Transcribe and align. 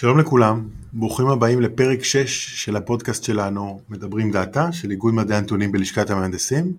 שלום 0.00 0.18
לכולם, 0.18 0.68
ברוכים 0.92 1.26
הבאים 1.26 1.60
לפרק 1.60 2.04
6 2.04 2.64
של 2.64 2.76
הפודקאסט 2.76 3.24
שלנו 3.24 3.80
מדברים 3.88 4.30
דאטה 4.30 4.72
של 4.72 4.90
איגוד 4.90 5.14
מדעי 5.14 5.38
הנתונים 5.38 5.72
בלשכת 5.72 6.10
המהנדסים. 6.10 6.72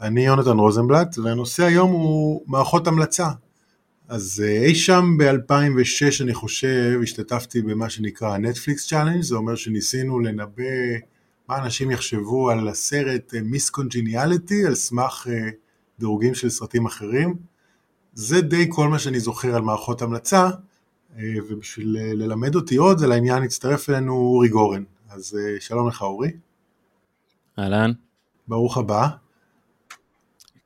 אני 0.00 0.26
יונתן 0.26 0.58
רוזנבלט 0.58 1.18
והנושא 1.18 1.64
היום 1.64 1.90
הוא 1.90 2.42
מערכות 2.46 2.86
המלצה. 2.86 3.28
אז 4.08 4.44
אה, 4.46 4.64
אי 4.64 4.74
שם 4.74 5.16
ב-2006 5.18 6.22
אני 6.22 6.34
חושב 6.34 7.00
השתתפתי 7.02 7.62
במה 7.62 7.90
שנקרא 7.90 8.38
נטפליקס 8.38 8.88
Challenge 8.88 9.22
זה 9.22 9.36
אומר 9.36 9.54
שניסינו 9.54 10.20
לנבא 10.20 10.62
מה 11.48 11.58
אנשים 11.58 11.90
יחשבו 11.90 12.50
על 12.50 12.68
הסרט 12.68 13.34
Miss 13.42 13.70
Congeniality 13.70 14.66
על 14.66 14.74
סמך 14.74 15.26
אה, 15.30 15.48
דירוגים 15.98 16.34
של 16.34 16.50
סרטים 16.50 16.86
אחרים. 16.86 17.34
זה 18.14 18.40
די 18.40 18.66
כל 18.68 18.88
מה 18.88 18.98
שאני 18.98 19.20
זוכר 19.20 19.54
על 19.54 19.62
מערכות 19.62 20.02
המלצה. 20.02 20.50
אה, 21.18 21.34
ובשביל 21.48 21.96
אה, 22.00 22.14
ללמד 22.14 22.54
אותי 22.54 22.76
עוד 22.76 23.02
על 23.02 23.12
העניין 23.12 23.42
הצטרף 23.42 23.90
אלינו 23.90 24.12
אורי 24.12 24.48
גורן. 24.48 24.82
אז 25.10 25.38
אה, 25.40 25.60
שלום 25.60 25.88
לך 25.88 26.02
אורי. 26.02 26.30
אהלן. 27.58 27.92
ברוך 28.48 28.78
הבא. 28.78 29.08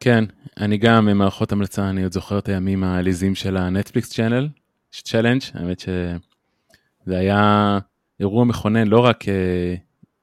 כן, 0.01 0.25
אני 0.61 0.79
גם 0.79 1.07
ממערכות 1.07 1.53
המלצה, 1.53 1.91
אני 1.91 2.03
עוד 2.03 2.13
זוכר 2.13 2.39
את 2.39 2.49
הימים 2.49 2.85
העליזים 2.85 3.35
של 3.35 3.57
הנטפליקס 3.57 4.11
channel, 4.11 4.49
Challenge, 4.93 5.41
האמת 5.55 5.81
שזה 5.81 7.19
היה 7.19 7.79
אירוע 8.21 8.45
מכונן 8.45 8.89
לא 8.89 8.99
רק 8.99 9.25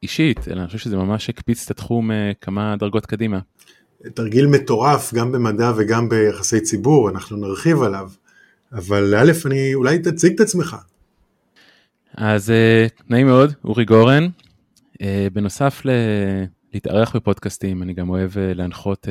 אישית, 0.03 0.47
אלא 0.47 0.59
אני 0.59 0.67
חושב 0.67 0.77
שזה 0.77 0.97
ממש 0.97 1.29
הקפיץ 1.29 1.65
את 1.65 1.71
התחום 1.71 2.11
כמה 2.41 2.75
דרגות 2.79 3.05
קדימה. 3.05 3.39
תרגיל 4.13 4.47
מטורף 4.47 5.13
גם 5.13 5.31
במדע 5.31 5.71
וגם 5.77 6.09
ביחסי 6.09 6.61
ציבור, 6.61 7.09
אנחנו 7.09 7.37
נרחיב 7.37 7.81
עליו. 7.81 8.09
אבל 8.73 9.15
א', 9.15 9.31
אני, 9.45 9.73
אולי 9.73 9.99
תציג 9.99 10.33
את 10.33 10.39
עצמך. 10.39 10.75
אז 12.17 12.51
אה, 12.51 12.87
נעים 13.09 13.27
מאוד, 13.27 13.53
אורי 13.63 13.85
גורן. 13.85 14.27
אה, 15.01 15.27
בנוסף 15.33 15.81
ל... 15.85 15.89
להתארח 16.73 17.15
בפודקאסטים, 17.15 17.83
אני 17.83 17.93
גם 17.93 18.09
אוהב 18.09 18.37
אה, 18.37 18.53
להנחות 18.53 19.07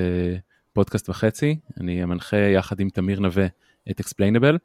פודקאסט 0.73 1.09
וחצי. 1.09 1.59
אני 1.81 2.03
המנחה 2.03 2.37
יחד 2.37 2.81
עם 2.81 2.89
תמיר 2.91 3.21
נווה 3.21 3.47
את 3.91 4.01
אקספליינבל. 4.01 4.59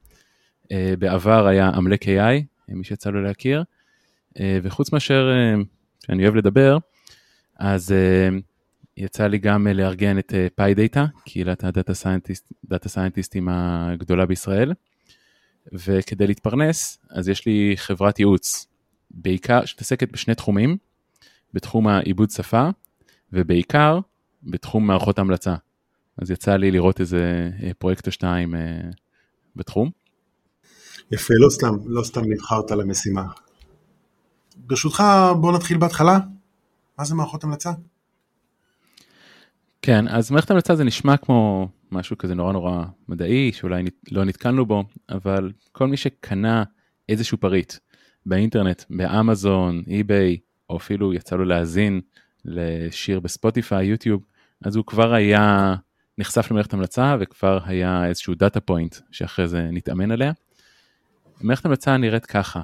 בעבר 0.99 1.47
היה 1.47 1.69
עמלק 1.69 2.03
AI, 2.03 2.43
מי 2.67 2.83
שיצא 2.83 3.09
לו 3.09 3.23
להכיר. 3.23 3.63
וחוץ 4.63 4.93
מאשר 4.93 5.29
שאני 6.05 6.23
אוהב 6.23 6.35
לדבר, 6.35 6.77
אז 7.59 7.93
יצא 8.97 9.27
לי 9.27 9.37
גם 9.37 9.67
אה, 9.67 9.73
לארגן 9.73 10.19
את 10.19 10.33
PyData, 10.55 11.05
קהילת 11.25 11.63
ה 11.63 11.69
data 11.69 11.93
scientist, 11.93 12.53
data 12.65 12.89
scientist 12.89 13.39
ים 13.39 13.49
הגדולה 13.49 14.25
בישראל, 14.25 14.73
וכדי 15.73 16.27
להתפרנס, 16.27 16.99
אז 17.09 17.29
יש 17.29 17.45
לי 17.45 17.73
חברת 17.75 18.19
ייעוץ, 18.19 18.67
בעיקר, 19.11 19.65
שמתעסקת 19.65 20.11
בשני 20.11 20.35
תחומים, 20.35 20.77
בתחום 21.53 21.87
העיבוד 21.87 22.29
שפה, 22.29 22.69
ובעיקר 23.33 23.99
בתחום 24.43 24.87
מערכות 24.87 25.19
המלצה. 25.19 25.55
אז 26.17 26.31
יצא 26.31 26.55
לי 26.55 26.71
לראות 26.71 26.99
איזה 26.99 27.49
אה, 27.63 27.71
פרויקט 27.77 28.07
או 28.07 28.11
שתיים 28.11 28.55
אה, 28.55 28.79
בתחום. 29.55 29.89
יפה, 31.11 31.33
לא 31.37 31.49
סתם, 31.49 31.75
לא 31.85 32.03
סתם 32.03 32.21
נבחרת 32.25 32.71
למשימה. 32.71 33.23
ברשותך, 34.57 35.03
בוא 35.41 35.51
נתחיל 35.51 35.77
בהתחלה. 35.77 36.19
מה 36.99 37.05
זה 37.05 37.15
מערכות 37.15 37.43
המלצה? 37.43 37.71
כן, 39.81 40.07
אז 40.07 40.31
מערכת 40.31 40.51
המלצה 40.51 40.75
זה 40.75 40.83
נשמע 40.83 41.17
כמו 41.17 41.69
משהו 41.91 42.17
כזה 42.17 42.35
נורא 42.35 42.53
נורא 42.53 42.83
מדעי, 43.07 43.51
שאולי 43.53 43.83
לא 44.11 44.25
נתקלנו 44.25 44.65
בו, 44.65 44.83
אבל 45.09 45.51
כל 45.71 45.87
מי 45.87 45.97
שקנה 45.97 46.63
איזשהו 47.09 47.37
פריט 47.37 47.73
באינטרנט, 48.25 48.83
באמזון, 48.89 49.83
אי-ביי, 49.87 50.37
או 50.69 50.77
אפילו 50.77 51.13
יצא 51.13 51.35
לו 51.35 51.45
להאזין 51.45 52.01
לשיר 52.45 53.19
בספוטיפיי, 53.19 53.85
יוטיוב, 53.85 54.25
אז 54.65 54.75
הוא 54.75 54.85
כבר 54.85 55.13
היה 55.13 55.75
נחשף 56.17 56.51
למערכת 56.51 56.73
המלצה 56.73 57.15
וכבר 57.19 57.59
היה 57.65 58.05
איזשהו 58.05 58.35
data 58.35 58.59
point 58.59 58.95
שאחרי 59.11 59.47
זה 59.47 59.69
נתאמן 59.71 60.11
עליה. 60.11 60.31
מערכת 61.41 61.65
המלצה 61.65 61.97
נראית 61.97 62.25
ככה, 62.25 62.61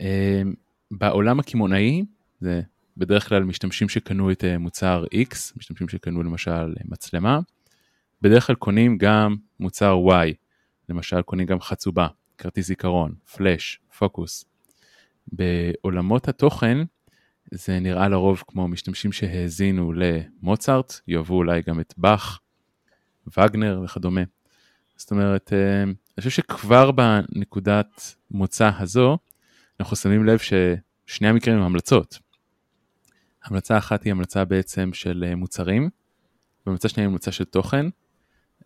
אה, 0.00 0.42
בעולם 0.90 1.40
הקמעונאי, 1.40 2.04
זה 2.40 2.62
בדרך 2.96 3.28
כלל 3.28 3.44
משתמשים 3.44 3.88
שקנו 3.88 4.30
את 4.30 4.44
אה, 4.44 4.58
מוצר 4.58 5.04
X, 5.14 5.34
משתמשים 5.56 5.88
שקנו 5.88 6.22
למשל 6.22 6.50
אה, 6.50 6.82
מצלמה, 6.84 7.40
בדרך 8.22 8.46
כלל 8.46 8.56
קונים 8.56 8.98
גם 8.98 9.36
מוצר 9.60 9.96
Y, 10.08 10.34
למשל 10.88 11.22
קונים 11.22 11.46
גם 11.46 11.60
חצובה, 11.60 12.06
כרטיס 12.38 12.66
זיכרון, 12.66 13.14
פלאש, 13.36 13.80
פוקוס. 13.98 14.44
בעולמות 15.32 16.28
התוכן 16.28 16.78
זה 17.50 17.80
נראה 17.80 18.08
לרוב 18.08 18.42
כמו 18.46 18.68
משתמשים 18.68 19.12
שהאזינו 19.12 19.92
למוצרט, 19.92 21.00
יאהבו 21.08 21.34
אולי 21.34 21.62
גם 21.66 21.80
את 21.80 21.94
באך, 21.96 22.40
וגנר 23.36 23.80
וכדומה. 23.84 24.20
זאת 24.96 25.10
אומרת, 25.10 25.52
אה, 25.52 25.82
אני 25.82 25.94
חושב 26.18 26.30
שכבר 26.30 26.90
בנקודת 26.90 28.14
מוצא 28.30 28.70
הזו, 28.78 29.18
אנחנו 29.80 29.96
שמים 29.96 30.26
לב 30.26 30.38
ששני 30.38 31.28
המקרים 31.28 31.56
הם 31.56 31.62
המלצות. 31.62 32.18
המלצה 33.44 33.78
אחת 33.78 34.02
היא 34.02 34.10
המלצה 34.10 34.44
בעצם 34.44 34.90
של 34.92 35.24
אה, 35.26 35.34
מוצרים, 35.34 35.88
והמלצה 36.66 36.88
שנייה 36.88 37.06
היא 37.06 37.10
המלצה 37.10 37.32
של 37.32 37.44
תוכן, 37.44 37.86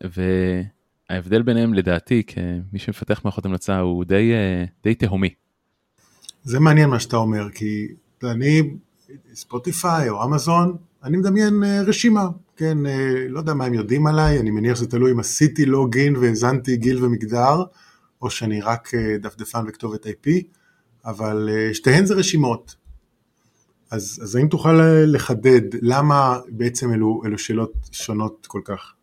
וההבדל 0.01 1.43
ביניהם 1.43 1.75
לדעתי 1.75 2.23
כמי 2.27 2.79
שמפתח 2.79 3.21
מערכות 3.25 3.45
המלצה 3.45 3.79
הוא 3.79 4.05
די, 4.05 4.33
אה, 4.33 4.65
די 4.83 4.95
תהומי. 4.95 5.35
זה 6.45 6.61
מעניין 6.61 6.91
מה 6.91 7.01
שאתה 7.01 7.17
אומר, 7.17 7.51
כי 7.51 7.89
אני, 8.23 8.71
ספוטיפיי 9.35 10.09
או 10.09 10.25
אמזון, 10.25 10.77
אני 11.05 11.17
מדמיין 11.17 11.65
אה, 11.65 11.83
רשימה, 11.83 12.29
כן, 12.57 12.79
לא 13.29 13.39
יודע 13.39 13.55
מה 13.55 13.65
הם 13.65 13.75
יודעים 13.75 14.07
עליי, 14.07 14.41
אני 14.41 14.51
מניח 14.51 14.77
שזה 14.77 14.87
תלוי 14.87 15.13
אם 15.13 15.21
עשיתי 15.21 15.67
לוגין 15.67 16.17
והאזנתי 16.17 16.77
גיל 16.77 17.05
ומגדר, 17.05 17.65
או 18.23 18.31
שאני 18.31 18.61
רק 18.61 18.91
דפדפן 19.21 19.65
וכתובת 19.69 20.07
IP, 20.07 20.31
אבל 21.05 21.49
שתיהן 21.73 22.07
זה 22.07 22.15
רשימות, 22.15 22.77
אז, 23.91 24.21
אז 24.23 24.37
האם 24.37 24.49
תוכל 24.49 24.81
לחדד 25.07 25.61
למה 25.83 26.39
בעצם 26.49 26.93
אלו, 26.93 27.23
אלו 27.27 27.39
שאלות 27.39 27.73
שונות 27.93 28.47
כל 28.47 28.61
כך? 28.65 28.95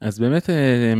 אז 0.00 0.18
באמת 0.18 0.50
אה, 0.50 0.94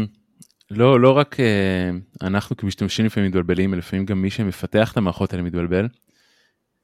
לא, 0.70 1.00
לא 1.00 1.10
רק 1.10 1.40
אה, 1.40 1.90
אנחנו 2.22 2.56
כמשתמשים 2.56 3.06
לפעמים 3.06 3.28
מתבלבלים, 3.28 3.74
לפעמים 3.74 4.04
גם 4.04 4.22
מי 4.22 4.30
שמפתח 4.30 4.92
את 4.92 4.96
המערכות 4.96 5.32
האלה 5.32 5.42
מתבלבל. 5.42 5.88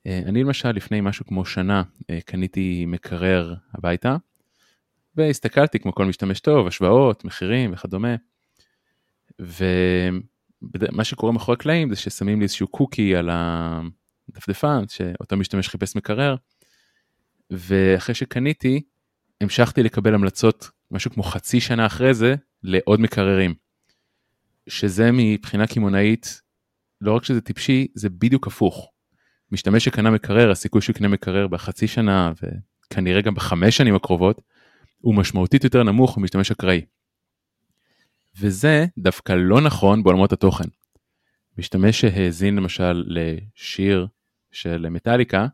אה, 0.06 0.22
אני 0.26 0.42
למשל 0.42 0.70
לפני 0.70 1.00
משהו 1.00 1.26
כמו 1.26 1.44
שנה 1.44 1.82
קניתי 2.24 2.84
מקרר 2.86 3.54
הביתה, 3.74 4.16
והסתכלתי 5.16 5.78
כמו 5.78 5.94
כל 5.94 6.06
משתמש 6.06 6.40
טוב, 6.40 6.66
השוואות, 6.66 7.24
מחירים 7.24 7.72
וכדומה. 7.72 8.14
ומה 9.38 11.04
שקורה 11.04 11.32
מאחורי 11.32 11.54
הקלעים 11.54 11.90
זה 11.90 11.96
ששמים 11.96 12.38
לי 12.38 12.42
איזשהו 12.42 12.68
קוקי 12.68 13.16
על 13.16 13.30
ה... 13.30 13.80
דפדפן 14.34 14.84
שאותו 14.88 15.36
משתמש 15.36 15.68
חיפש 15.68 15.96
מקרר, 15.96 16.36
ואחרי 17.50 18.14
שקניתי, 18.14 18.82
המשכתי 19.40 19.82
לקבל 19.82 20.14
המלצות 20.14 20.70
משהו 20.90 21.10
כמו 21.10 21.22
חצי 21.22 21.60
שנה 21.60 21.86
אחרי 21.86 22.14
זה 22.14 22.34
לעוד 22.62 23.00
מקררים. 23.00 23.54
שזה 24.68 25.10
מבחינה 25.12 25.66
קמעונאית, 25.66 26.40
לא 27.00 27.16
רק 27.16 27.24
שזה 27.24 27.40
טיפשי, 27.40 27.86
זה 27.94 28.08
בדיוק 28.08 28.46
הפוך. 28.46 28.90
משתמש 29.52 29.84
שקנה 29.84 30.10
מקרר, 30.10 30.50
הסיכוי 30.50 30.82
שהוא 30.82 30.94
יקנה 30.94 31.08
מקרר 31.08 31.46
בחצי 31.46 31.86
שנה 31.86 32.32
וכנראה 32.86 33.20
גם 33.20 33.34
בחמש 33.34 33.76
שנים 33.76 33.94
הקרובות, 33.94 34.42
הוא 34.98 35.14
משמעותית 35.14 35.64
יותר 35.64 35.82
נמוך 35.82 36.18
ממשתמש 36.18 36.50
אקראי. 36.50 36.80
וזה 38.38 38.86
דווקא 38.98 39.32
לא 39.32 39.60
נכון 39.60 40.02
בעולמות 40.02 40.32
התוכן. 40.32 40.68
משתמש 41.58 42.00
שהאזין 42.00 42.56
למשל 42.56 43.04
לשיר 43.06 44.06
של 44.52 44.88
מטאליקה, 44.88 45.46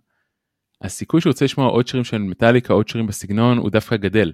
הסיכוי 0.81 1.20
שהוא 1.20 1.31
רוצה 1.31 1.44
לשמוע 1.44 1.69
עוד 1.69 1.87
שירים 1.87 2.04
של 2.04 2.19
מטאליקה, 2.19 2.72
עוד 2.72 2.88
שירים 2.88 3.06
בסגנון, 3.06 3.58
הוא 3.58 3.70
דווקא 3.70 3.96
גדל. 3.96 4.32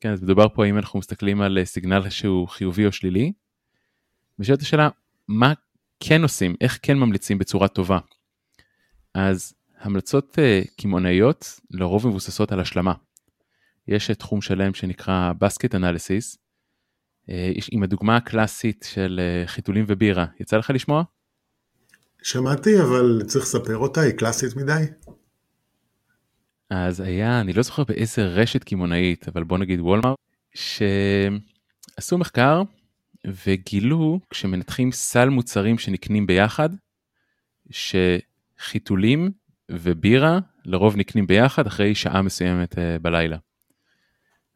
כן, 0.00 0.12
אז 0.12 0.22
מדובר 0.22 0.48
פה 0.48 0.66
אם 0.66 0.78
אנחנו 0.78 0.98
מסתכלים 0.98 1.40
על 1.40 1.58
סיגנל 1.64 2.08
שהוא 2.08 2.48
חיובי 2.48 2.86
או 2.86 2.92
שלילי. 2.92 3.32
ושאלת 4.38 4.60
השאלה, 4.60 4.88
מה 5.28 5.52
כן 6.00 6.22
עושים, 6.22 6.54
איך 6.60 6.78
כן 6.82 6.98
ממליצים 6.98 7.38
בצורה 7.38 7.68
טובה. 7.68 7.98
אז 9.14 9.54
המלצות 9.78 10.38
uh, 10.38 10.84
לרוב 11.70 12.06
מבוססות 12.06 12.52
על 12.52 12.60
השלמה. 12.60 12.92
יש 13.88 14.10
תחום 14.10 14.42
שלם 14.42 14.74
שנקרא 14.74 15.32
בסקט 15.38 15.74
אנליסיס, 15.74 16.36
uh, 16.36 17.32
עם 17.72 17.82
הדוגמה 17.82 18.16
הקלאסית 18.16 18.86
של 18.92 19.20
uh, 19.44 19.48
חיתולים 19.48 19.84
ובירה, 19.88 20.26
יצא 20.40 20.56
לך 20.56 20.70
לשמוע? 20.74 21.02
שמעתי, 22.22 22.80
אבל 22.80 23.22
צריך 23.26 23.44
לספר 23.44 23.76
אותה, 23.76 24.00
היא 24.00 24.12
קלאסית 24.12 24.56
מדי. 24.56 24.84
אז 26.70 27.00
היה, 27.00 27.40
אני 27.40 27.52
לא 27.52 27.62
זוכר 27.62 27.84
באיזה 27.84 28.26
רשת 28.26 28.64
קמעונאית, 28.64 29.28
אבל 29.28 29.44
בוא 29.44 29.58
נגיד 29.58 29.80
וולמארט, 29.80 30.18
שעשו 30.54 32.18
מחקר 32.18 32.62
וגילו 33.46 34.20
כשמנתחים 34.30 34.92
סל 34.92 35.28
מוצרים 35.28 35.78
שנקנים 35.78 36.26
ביחד, 36.26 36.68
שחיתולים 37.70 39.30
ובירה 39.70 40.38
לרוב 40.64 40.96
נקנים 40.96 41.26
ביחד 41.26 41.66
אחרי 41.66 41.94
שעה 41.94 42.22
מסוימת 42.22 42.78
אה, 42.78 42.98
בלילה. 42.98 43.36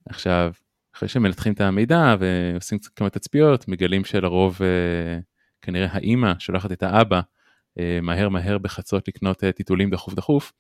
עכשיו, 0.08 0.52
אחרי 0.96 1.08
שמנתחים 1.08 1.52
את 1.52 1.60
המידע 1.60 2.16
ועושים 2.18 2.78
כמה 2.96 3.10
תצפיות, 3.10 3.68
מגלים 3.68 4.04
שלרוב 4.04 4.58
אה, 4.62 5.18
כנראה 5.62 5.88
האימא 5.92 6.32
שולחת 6.38 6.72
את 6.72 6.82
האבא 6.82 7.20
מהר 8.02 8.28
מהר 8.28 8.58
בחצות 8.58 9.08
לקנות 9.08 9.44
טיטולים 9.44 9.90
דחוף 9.90 10.14
דחוף, 10.14 10.52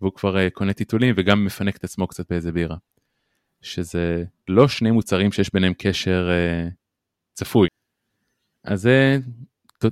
והוא 0.00 0.12
כבר 0.14 0.48
קונה 0.50 0.72
טיטולים 0.72 1.14
וגם 1.18 1.44
מפנק 1.44 1.76
את 1.76 1.84
עצמו 1.84 2.06
קצת 2.06 2.30
באיזה 2.30 2.52
בירה. 2.52 2.76
שזה 3.60 4.24
לא 4.48 4.68
שני 4.68 4.90
מוצרים 4.90 5.32
שיש 5.32 5.52
ביניהם 5.52 5.72
קשר 5.78 6.28
צפוי. 7.32 7.68
אז 8.64 8.82
זה, 8.82 9.18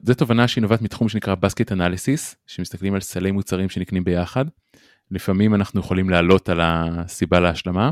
זה 0.03 0.15
תובנה 0.15 0.49
שהיא 0.49 0.63
נובעת 0.63 0.83
מתחום 0.83 1.09
שנקרא 1.09 1.35
basket 1.35 1.73
analysis, 1.73 2.37
שמסתכלים 2.47 2.95
על 2.95 3.01
סלי 3.01 3.31
מוצרים 3.31 3.69
שנקנים 3.69 4.05
ביחד. 4.05 4.45
לפעמים 5.11 5.55
אנחנו 5.55 5.81
יכולים 5.81 6.11
לעלות 6.11 6.49
על 6.49 6.61
הסיבה 6.63 7.41
להשלמה, 7.41 7.91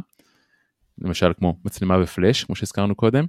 למשל 0.99 1.33
כמו 1.39 1.61
מצלמה 1.65 1.99
ופלאש, 1.99 2.45
כמו 2.45 2.57
שהזכרנו 2.57 2.95
קודם, 2.95 3.27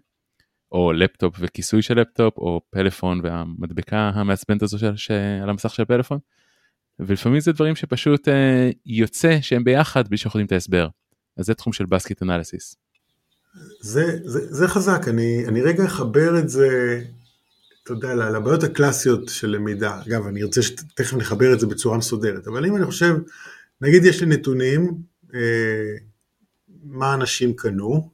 או 0.71 0.93
לפטופ 0.93 1.35
וכיסוי 1.39 1.81
של 1.81 1.99
לפטופ, 1.99 2.37
או 2.37 2.61
פלאפון 2.69 3.21
והמדבקה 3.23 4.11
המעצבנת 4.13 4.63
הזו 4.63 4.79
של, 4.79 4.95
שעל 4.95 5.49
המסך 5.49 5.75
של 5.75 5.81
הפלאפון. 5.81 6.19
ולפעמים 6.99 7.39
זה 7.39 7.51
דברים 7.51 7.75
שפשוט 7.75 8.27
אה, 8.27 8.69
יוצא 8.85 9.37
שהם 9.41 9.63
ביחד 9.63 10.07
בלי 10.07 10.17
שאנחנו 10.17 10.37
יודעים 10.39 10.47
את 10.47 10.51
ההסבר. 10.51 10.87
אז 11.37 11.45
זה 11.45 11.53
תחום 11.53 11.73
של 11.73 11.85
בסקט 11.85 12.23
אנליסיס. 12.23 12.75
זה, 13.81 14.19
זה, 14.23 14.53
זה 14.53 14.67
חזק, 14.67 15.07
אני, 15.07 15.45
אני 15.47 15.61
רגע 15.61 15.85
אחבר 15.85 16.39
את 16.39 16.49
זה, 16.49 17.01
אתה 17.83 17.93
יודע, 17.93 18.15
לבעיות 18.15 18.63
הקלאסיות 18.63 19.29
של 19.29 19.49
למידה. 19.49 20.01
אגב, 20.07 20.27
אני 20.27 20.43
ארצה 20.43 20.61
שתכף 20.61 21.13
נחבר 21.13 21.53
את 21.53 21.59
זה 21.59 21.67
בצורה 21.67 21.97
מסודרת, 21.97 22.47
אבל 22.47 22.65
אם 22.65 22.75
אני 22.75 22.85
חושב, 22.85 23.15
נגיד 23.81 24.05
יש 24.05 24.21
לי 24.21 24.27
נתונים, 24.27 24.93
אה, 25.33 25.95
מה 26.83 27.13
אנשים 27.13 27.53
קנו, 27.53 28.09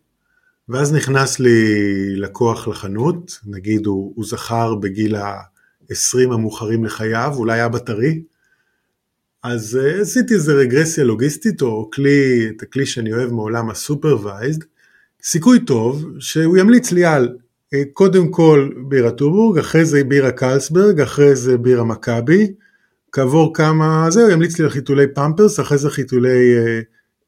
ואז 0.70 0.94
נכנס 0.94 1.40
לי 1.40 1.70
לקוח 2.16 2.68
לחנות, 2.68 3.40
נגיד 3.46 3.86
הוא, 3.86 4.14
הוא 4.16 4.26
זכר 4.26 4.76
בגיל 4.76 5.16
ה-20 5.16 6.34
המאוחרים 6.34 6.86
לחייו, 6.86 7.34
אולי 7.36 7.66
אבא 7.66 7.80
טרי, 7.80 8.22
אז 9.44 9.80
אה, 9.82 10.02
עשיתי 10.02 10.34
איזה 10.34 10.54
רגרסיה 10.54 11.04
לוגיסטית, 11.04 11.62
או 11.62 11.90
כלי, 11.94 12.50
את 12.50 12.62
הכלי 12.62 12.86
שאני 12.86 13.14
אוהב 13.14 13.32
מעולם 13.32 13.70
ה 13.70 13.77
supervised, 13.77 14.64
סיכוי 15.24 15.60
טוב 15.66 16.06
שהוא 16.20 16.58
ימליץ 16.58 16.92
לי 16.92 17.06
על 17.06 17.38
אה, 17.76 17.78
קודם 17.94 18.32
כל 18.32 18.70
בירה 18.90 19.12
טובורג, 19.12 19.58
אחרי 19.58 19.86
זה 19.86 20.04
בירה 20.04 20.32
קרלסברג, 20.32 21.02
אחרי 21.02 21.36
זה 21.36 21.58
בירה 21.58 21.84
מכבי, 21.84 22.54
כעבור 23.12 23.54
כמה, 23.54 24.08
זהו, 24.10 24.30
ימליץ 24.30 24.60
לי 24.60 24.66
על 24.66 24.72
חיתולי 24.72 25.08
פמפרס, 25.14 25.60
אחרי 25.60 25.78
זה 25.78 25.90
חיתולי 25.90 26.56
אה, 26.58 26.84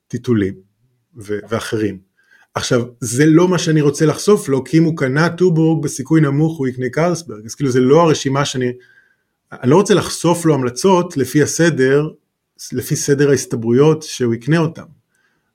טיטולים 0.07 0.53
ואחרים. 1.15 2.08
עכשיו, 2.59 2.81
זה 2.99 3.25
לא 3.25 3.47
מה 3.47 3.57
שאני 3.57 3.81
רוצה 3.81 4.05
לחשוף 4.05 4.49
לו, 4.49 4.63
כי 4.63 4.77
אם 4.77 4.83
הוא 4.83 4.97
קנה 4.97 5.29
טובורג 5.29 5.83
בסיכוי 5.83 6.21
נמוך 6.21 6.57
הוא 6.57 6.67
יקנה 6.67 6.89
קרלסברג, 6.89 7.45
אז 7.45 7.55
כאילו 7.55 7.71
זה 7.71 7.79
לא 7.79 8.01
הרשימה 8.01 8.45
שאני... 8.45 8.71
אני 9.51 9.71
לא 9.71 9.75
רוצה 9.75 9.93
לחשוף 9.93 10.45
לו 10.45 10.53
המלצות 10.53 11.17
לפי 11.17 11.43
הסדר, 11.43 12.09
לפי 12.71 12.95
סדר 12.95 13.29
ההסתברויות 13.29 14.03
שהוא 14.03 14.33
יקנה 14.33 14.57
אותם. 14.57 14.83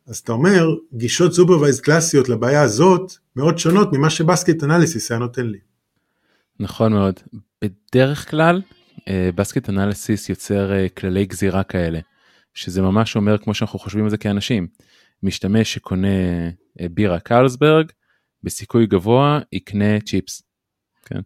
אז 0.07 0.19
אתה 0.19 0.33
אומר, 0.33 0.75
גישות 0.93 1.35
supervised 1.35 1.81
קלאסיות 1.81 2.29
לבעיה 2.29 2.63
הזאת 2.63 3.13
מאוד 3.37 3.59
שונות 3.59 3.93
ממה 3.93 4.11
ש 4.11 4.24
basket 4.24 4.65
analysis 4.65 5.11
היה 5.11 5.21
נותן 5.21 5.47
לי. 5.47 5.59
נכון 6.61 6.93
מאוד. 6.93 7.21
בדרך 7.65 8.31
כלל, 8.31 8.63
basket 9.35 9.71
אה, 9.71 9.75
analysis 9.75 10.29
יוצר 10.29 10.73
אה, 10.73 10.89
כללי 10.89 11.27
גזירה 11.27 11.63
כאלה, 11.63 11.99
שזה 12.55 12.83
ממש 12.83 13.17
אומר 13.17 13.39
כמו 13.39 13.55
שאנחנו 13.55 13.79
חושבים 13.79 14.05
על 14.05 14.11
זה 14.11 14.17
כאנשים. 14.17 14.67
משתמש 15.23 15.75
שקונה 15.75 16.09
בירה 16.91 17.21
קרלסברג, 17.21 17.91
בסיכוי 18.43 18.87
גבוה 18.87 19.41
יקנה 19.53 20.01
צ'יפס. 20.01 20.43
כן? 21.05 21.21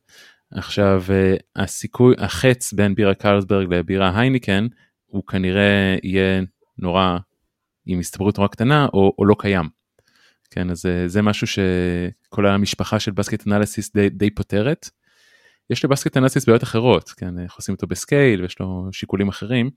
עכשיו 0.50 1.02
אה, 1.10 1.36
הסיכוי 1.56 2.14
החץ 2.18 2.72
בין 2.72 2.94
בירה 2.94 3.14
קרלסברג 3.14 3.74
לבירה 3.74 4.20
הייניקן 4.20 4.66
הוא 5.06 5.26
כנראה 5.26 5.96
יהיה 6.02 6.42
נורא 6.78 7.18
עם 7.86 8.00
הסתברות 8.00 8.38
נורא 8.38 8.48
קטנה 8.48 8.86
או, 8.94 9.14
או 9.18 9.24
לא 9.24 9.36
קיים. 9.38 9.68
כן 10.50 10.70
אז 10.70 10.86
אה, 10.86 11.08
זה 11.08 11.22
משהו 11.22 11.46
שכל 11.46 12.46
המשפחה 12.46 13.00
של 13.00 13.10
basket 13.10 13.46
analysis 13.46 13.92
די, 13.92 14.08
די 14.08 14.30
פותרת. 14.30 14.90
יש 15.70 15.84
ל 15.84 15.89
basket 15.89 16.16
analysis 16.16 16.46
בעיות 16.46 16.62
אחרות 16.62 17.08
כן 17.08 17.38
איך 17.38 17.54
עושים 17.54 17.74
אותו 17.74 17.86
ב 17.86 17.96
scale 17.96 18.42
ויש 18.42 18.60
לו 18.60 18.88
שיקולים 18.92 19.28
אחרים. 19.28 19.70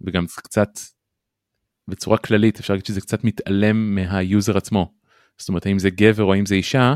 וגם 0.00 0.26
קצת 0.26 0.68
בצורה 1.88 2.18
כללית 2.18 2.58
אפשר 2.58 2.72
להגיד 2.72 2.86
שזה 2.86 3.00
קצת 3.00 3.24
מתעלם 3.24 3.94
מה 3.94 4.15
user 4.15 4.56
עצמו. 4.56 4.92
זאת 5.38 5.48
אומרת 5.48 5.66
האם 5.66 5.78
זה 5.78 5.90
גבר 5.90 6.22
או 6.22 6.32
האם 6.32 6.46
זה 6.46 6.54
אישה 6.54 6.94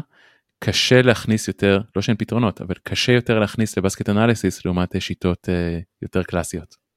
קשה 0.58 1.02
להכניס 1.02 1.48
יותר, 1.48 1.80
לא 1.96 2.02
שאין 2.02 2.16
פתרונות, 2.16 2.60
אבל 2.60 2.74
קשה 2.82 3.12
יותר 3.12 3.38
להכניס 3.38 3.78
לבסקט 3.78 4.08
אנליסיס 4.08 4.64
לעומת 4.64 5.02
שיטות 5.02 5.48
uh, 5.48 5.82
יותר 6.02 6.22
קלאסיות. 6.22 6.88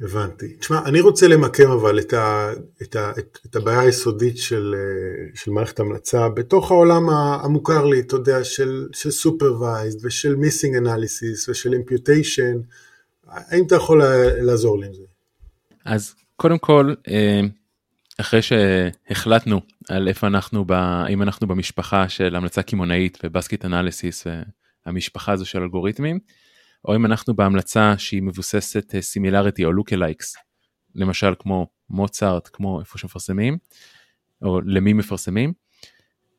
הבנתי. 0.00 0.56
תשמע, 0.56 0.80
אני 0.84 1.00
רוצה 1.00 1.28
למקם 1.28 1.70
אבל 1.70 1.98
את, 1.98 2.12
ה, 2.12 2.52
את, 2.82 2.96
ה, 2.96 3.12
את, 3.18 3.38
את 3.46 3.56
הבעיה 3.56 3.80
היסודית 3.80 4.38
של, 4.38 4.74
אה, 4.78 5.30
של 5.34 5.50
מערכת 5.50 5.80
המלצה 5.80 6.28
בתוך 6.28 6.70
העולם 6.70 7.10
המוכר 7.10 7.84
לי, 7.84 8.00
אתה 8.00 8.16
יודע, 8.16 8.44
של, 8.44 8.88
של 8.92 9.08
supervised 9.08 9.98
ושל 10.02 10.34
missing 10.34 10.84
analysis 10.84 11.50
ושל 11.50 11.70
imputation. 11.72 12.58
האם 13.26 13.66
אתה 13.66 13.74
יכול 13.74 14.02
לעזור 14.40 14.80
לי 14.80 14.86
עם 14.86 14.94
זה? 14.94 15.02
אז 15.84 16.14
קודם 16.42 16.58
כל, 16.58 16.94
אה, 17.08 17.40
אחרי 18.20 18.42
שהחלטנו 18.42 19.60
על 19.88 20.08
איפה 20.08 20.26
אנחנו, 20.26 20.64
ב, 20.64 20.72
אם 21.10 21.22
אנחנו 21.22 21.46
במשפחה 21.46 22.08
של 22.08 22.36
המלצה 22.36 22.62
קמעונאית 22.62 23.18
ו 23.24 23.30
basket 23.30 23.64
analysis 23.64 24.26
והמשפחה 24.86 25.32
הזו 25.32 25.46
של 25.46 25.62
אלגוריתמים, 25.62 26.18
או 26.84 26.96
אם 26.96 27.06
אנחנו 27.06 27.34
בהמלצה 27.34 27.94
שהיא 27.98 28.22
מבוססת 28.22 28.94
similarity 29.00 29.64
או 29.64 29.72
lookalikes, 29.72 30.36
למשל 30.94 31.34
כמו 31.38 31.66
מוצרט, 31.90 32.48
כמו 32.52 32.80
איפה 32.80 32.98
שמפרסמים, 32.98 33.58
או 34.42 34.60
למי 34.60 34.92
מפרסמים, 34.92 35.52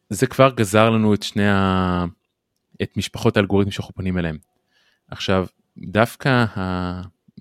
זה 0.09 0.27
כבר 0.27 0.51
גזר 0.55 0.89
לנו 0.89 1.13
את 1.13 1.23
שני 1.23 1.49
ה... 1.49 2.05
את 2.81 2.97
משפחות 2.97 3.37
האלגוריתמים 3.37 3.71
שאנחנו 3.71 3.93
פונים 3.93 4.17
אליהם. 4.17 4.37
עכשיו, 5.07 5.45
דווקא 5.77 6.45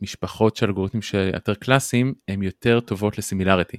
המשפחות 0.03 0.57
של 0.57 0.67
אלגוריתמים 0.67 1.03
שיותר 1.03 1.55
קלאסיים, 1.55 2.15
הן 2.29 2.43
יותר 2.43 2.81
טובות 2.81 3.19
לסימילריטי. 3.19 3.77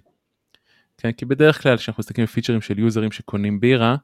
כן? 0.98 1.12
כי 1.12 1.26
בדרך 1.26 1.62
כלל 1.62 1.78
כשאנחנו 1.78 2.02
מסתכלים 2.02 2.24
על 2.24 2.28
פיצ'רים 2.34 2.62
של 2.62 2.80
יוזרים 2.80 3.12
שקונים 3.12 3.60
בירה, 3.60 3.96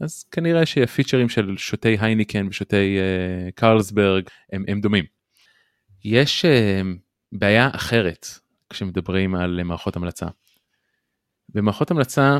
אז 0.00 0.24
כנראה 0.24 0.66
שהפיצ'רים 0.66 1.28
של 1.28 1.54
שותי 1.56 1.96
הייניקן 2.00 2.46
ושותי 2.48 2.98
uh, 2.98 3.52
קרלסברג 3.52 4.24
הם, 4.52 4.64
הם 4.68 4.80
דומים. 4.80 5.04
יש 6.04 6.44
uh, 6.44 6.48
בעיה 7.32 7.68
אחרת 7.74 8.26
כשמדברים 8.70 9.34
על 9.34 9.62
מערכות 9.62 9.96
המלצה. 9.96 10.26
במערכות 11.48 11.90
המלצה, 11.90 12.38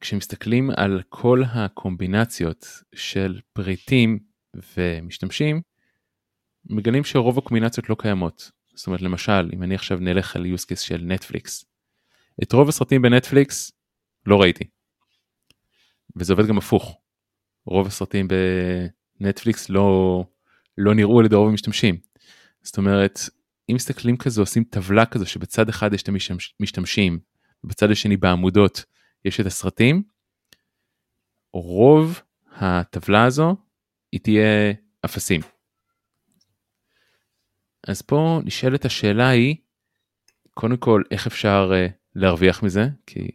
כשמסתכלים 0.00 0.70
על 0.76 1.02
כל 1.08 1.42
הקומבינציות 1.46 2.66
של 2.94 3.40
פריטים 3.52 4.18
ומשתמשים, 4.76 5.60
מגלים 6.66 7.04
שרוב 7.04 7.38
הקומבינציות 7.38 7.90
לא 7.90 7.96
קיימות. 7.98 8.50
זאת 8.74 8.86
אומרת, 8.86 9.02
למשל, 9.02 9.50
אם 9.52 9.62
אני 9.62 9.74
עכשיו 9.74 9.98
נלך 10.00 10.36
על 10.36 10.46
use 10.54 10.64
case 10.72 10.80
של 10.80 11.02
נטפליקס, 11.04 11.64
את 12.42 12.52
רוב 12.52 12.68
הסרטים 12.68 13.02
בנטפליקס 13.02 13.72
לא 14.26 14.40
ראיתי. 14.40 14.64
וזה 16.16 16.32
עובד 16.32 16.46
גם 16.46 16.58
הפוך. 16.58 17.00
רוב 17.66 17.86
הסרטים 17.86 18.28
בנטפליקס 19.20 19.70
לא, 19.70 20.24
לא 20.78 20.94
נראו 20.94 21.20
על 21.20 21.26
ידי 21.26 21.34
רוב 21.34 21.48
המשתמשים. 21.48 21.96
זאת 22.62 22.78
אומרת, 22.78 23.20
אם 23.70 23.74
מסתכלים 23.74 24.16
כזה, 24.16 24.40
עושים 24.40 24.64
טבלה 24.64 25.06
כזו 25.06 25.26
שבצד 25.26 25.68
אחד 25.68 25.92
יש 25.92 26.02
את 26.02 26.08
המשתמשים, 26.60 27.18
ובצד 27.64 27.90
השני 27.90 28.16
בעמודות 28.16 28.84
יש 29.24 29.40
את 29.40 29.46
הסרטים, 29.46 30.02
רוב 31.52 32.20
הטבלה 32.56 33.24
הזו 33.24 33.56
היא 34.12 34.20
תהיה 34.20 34.72
אפסים. 35.04 35.40
אז 37.88 38.02
פה 38.02 38.40
נשאלת 38.44 38.84
השאלה 38.84 39.28
היא, 39.28 39.56
קודם 40.54 40.76
כל, 40.76 41.02
איך 41.10 41.26
אפשר 41.26 41.70
אה, 41.74 41.86
להרוויח 42.14 42.62
מזה, 42.62 42.88
כי 43.06 43.30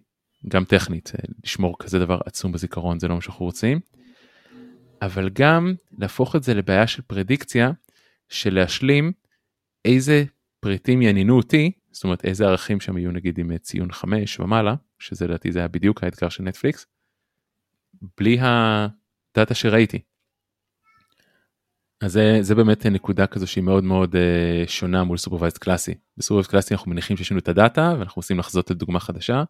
גם 0.48 0.66
טכנית, 0.66 1.12
אה, 1.16 1.20
לשמור 1.44 1.76
כזה 1.80 2.00
דבר 2.00 2.20
עצום 2.26 2.52
בזיכרון 2.52 3.00
זה 3.00 3.08
לא 3.08 3.16
מה 3.16 3.22
שאנחנו 3.22 3.46
רוצים, 3.46 3.80
אבל 5.02 5.30
גם 5.30 5.74
להפוך 5.92 6.36
את 6.36 6.44
זה 6.44 6.54
לבעיה 6.54 6.88
של 6.88 7.02
פרדיקציה, 7.02 7.72
של 8.30 8.54
להשלים 8.54 9.12
איזה 9.86 10.24
פריטים 10.60 11.02
יעניינו 11.02 11.38
אותי, 11.38 11.72
זאת 11.92 12.04
אומרת 12.04 12.26
איזה 12.26 12.46
ערכים 12.46 12.80
שם 12.80 12.98
יהיו 12.98 13.12
נגיד 13.12 13.40
עם 13.40 13.58
ציון 13.58 13.92
5 13.92 14.40
ומעלה, 14.40 14.76
שזה 15.00 15.28
לדעתי 15.28 15.52
זה 15.52 15.60
היה 15.60 15.68
בדיוק 15.68 16.04
האתגר 16.04 16.30
של 16.30 16.44
נטפליקס, 16.44 16.86
בלי 18.18 18.38
הדאטה 18.42 19.56
שראיתי. 19.56 20.00
אז 22.02 22.12
זה, 22.12 22.38
זה 22.42 22.56
באמת 22.56 22.86
נקודה 22.86 23.28
כזו 23.28 23.48
שהיא 23.48 23.64
מאוד 23.64 23.84
מאוד 23.84 24.16
אה, 24.16 24.70
שונה 24.70 25.04
מול 25.04 25.18
supervised 25.18 25.58
קלאסי. 25.58 25.94
ב 26.18 26.21
supervised 26.21 26.50
קלאסי 26.50 26.74
אנחנו 26.74 26.92
מניחים 26.92 27.18
שיש 27.18 27.32
לנו 27.32 27.40
את 27.40 27.48
הדאטה 27.48 27.96
ואנחנו 28.00 28.20
רוצים 28.20 28.40
לחזות 28.40 28.72
לדוגמה 28.72 29.00
חדשה. 29.00 29.44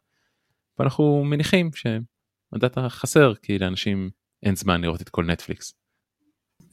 ואנחנו 0.79 1.23
מניחים 1.23 1.69
שהדאטה 1.73 2.89
חסר 2.89 3.33
כי 3.41 3.59
לאנשים 3.59 4.09
אין 4.43 4.55
זמן 4.55 4.81
לראות 4.81 5.01
את 5.01 5.09
כל 5.09 5.25
נטפליקס. 5.25 5.73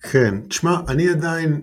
כן, 0.00 0.40
תשמע, 0.48 0.80
אני 0.88 1.08
עדיין, 1.08 1.62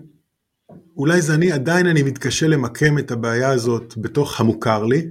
אולי 0.96 1.22
זה 1.22 1.34
אני, 1.34 1.52
עדיין 1.52 1.86
אני 1.86 2.02
מתקשה 2.02 2.46
למקם 2.46 2.98
את 2.98 3.10
הבעיה 3.10 3.50
הזאת 3.50 3.94
בתוך 3.96 4.40
המוכר 4.40 4.84
לי, 4.84 5.10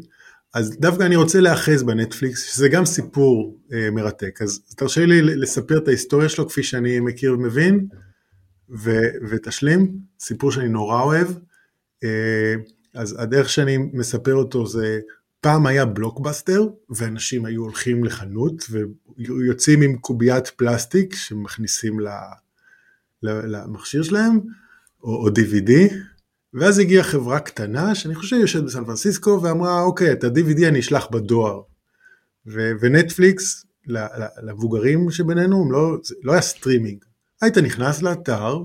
אז 0.53 0.77
דווקא 0.79 1.03
אני 1.03 1.15
רוצה 1.15 1.39
להאחז 1.39 1.83
בנטפליקס, 1.83 2.43
שזה 2.43 2.69
גם 2.69 2.85
סיפור 2.85 3.59
אה, 3.73 3.91
מרתק, 3.91 4.41
אז 4.41 4.59
תרשה 4.77 5.05
לי 5.05 5.21
לספר 5.21 5.77
את 5.77 5.87
ההיסטוריה 5.87 6.29
שלו 6.29 6.49
כפי 6.49 6.63
שאני 6.63 6.99
מכיר 6.99 7.33
ומבין, 7.33 7.87
ו- 8.73 9.27
ותשלים, 9.29 9.97
סיפור 10.19 10.51
שאני 10.51 10.69
נורא 10.69 11.01
אוהב. 11.01 11.27
אה, 12.03 12.55
אז 12.93 13.15
הדרך 13.19 13.49
שאני 13.49 13.77
מספר 13.77 14.33
אותו 14.33 14.67
זה, 14.67 14.99
פעם 15.41 15.67
היה 15.67 15.85
בלוקבאסטר, 15.85 16.67
ואנשים 16.89 17.45
היו 17.45 17.61
הולכים 17.61 18.03
לחנות 18.03 18.65
ויוצאים 19.17 19.81
עם 19.81 19.97
קוביית 19.97 20.47
פלסטיק 20.47 21.15
שמכניסים 21.15 21.99
למכשיר 23.23 24.03
שלהם, 24.03 24.39
או, 25.03 25.15
או 25.15 25.27
DVD, 25.27 25.93
ואז 26.53 26.79
הגיעה 26.79 27.03
חברה 27.03 27.39
קטנה, 27.39 27.95
שאני 27.95 28.15
חושב 28.15 28.35
יושבת 28.35 28.63
בסן 28.63 28.85
פרנסיסקו, 28.85 29.39
ואמרה, 29.43 29.81
אוקיי, 29.81 30.11
את 30.11 30.23
ה-DVD 30.23 30.67
אני 30.67 30.79
אשלח 30.79 31.07
בדואר. 31.11 31.61
ונטפליקס, 32.81 33.65
למבוגרים 34.43 35.11
שבינינו, 35.11 35.71
לא, 35.71 35.97
לא 36.23 36.31
היה 36.31 36.41
סטרימינג. 36.41 37.03
היית 37.43 37.57
נכנס 37.57 38.01
לאתר, 38.01 38.63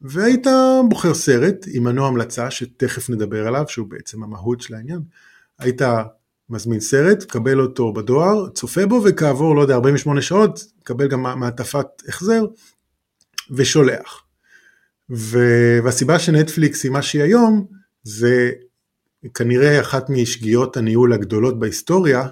והיית 0.00 0.46
בוחר 0.88 1.14
סרט 1.14 1.66
עם 1.72 1.84
מנוע 1.84 2.08
המלצה, 2.08 2.50
שתכף 2.50 3.10
נדבר 3.10 3.46
עליו, 3.46 3.64
שהוא 3.68 3.86
בעצם 3.86 4.22
המהות 4.22 4.60
של 4.60 4.74
העניין. 4.74 5.00
היית 5.58 5.82
מזמין 6.50 6.80
סרט, 6.80 7.22
קבל 7.22 7.60
אותו 7.60 7.92
בדואר, 7.92 8.48
צופה 8.48 8.86
בו, 8.86 9.02
וכעבור, 9.04 9.56
לא 9.56 9.60
יודע, 9.60 9.74
48 9.74 10.22
שעות, 10.22 10.66
קבל 10.82 11.08
גם 11.08 11.22
מעטפת 11.22 11.86
החזר, 12.08 12.44
ושולח. 13.50 14.22
והסיבה 15.08 16.18
שנטפליקס 16.18 16.84
היא 16.84 16.92
מה 16.92 17.02
שהיא 17.02 17.22
היום, 17.22 17.66
זה 18.02 18.50
כנראה 19.34 19.80
אחת 19.80 20.10
משגיאות 20.10 20.76
הניהול 20.76 21.12
הגדולות 21.12 21.58
בהיסטוריה, 21.58 22.28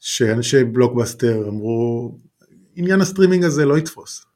שאנשי 0.00 0.64
בלוקבאסטר 0.64 1.48
אמרו, 1.48 2.18
עניין 2.76 3.00
הסטרימינג 3.00 3.44
הזה 3.44 3.64
לא 3.64 3.78
יתפוס. 3.78 4.29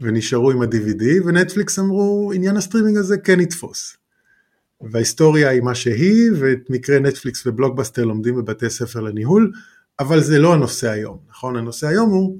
ונשארו 0.00 0.50
עם 0.50 0.62
ה-DVD, 0.62 1.04
ונטפליקס 1.26 1.78
אמרו, 1.78 2.32
עניין 2.34 2.56
הסטרימינג 2.56 2.96
הזה 2.96 3.18
כן 3.18 3.40
יתפוס. 3.40 3.96
וההיסטוריה 4.90 5.48
היא 5.48 5.60
מה 5.60 5.74
שהיא, 5.74 6.30
ואת 6.38 6.70
מקרה 6.70 6.98
נטפליקס 6.98 7.46
ובלוקבאסטר 7.46 8.04
לומדים 8.04 8.36
בבתי 8.36 8.70
ספר 8.70 9.00
לניהול, 9.00 9.52
אבל 10.00 10.20
זה 10.20 10.38
לא 10.38 10.54
הנושא 10.54 10.90
היום, 10.90 11.18
נכון? 11.30 11.56
הנושא 11.56 11.86
היום 11.86 12.10
הוא 12.10 12.38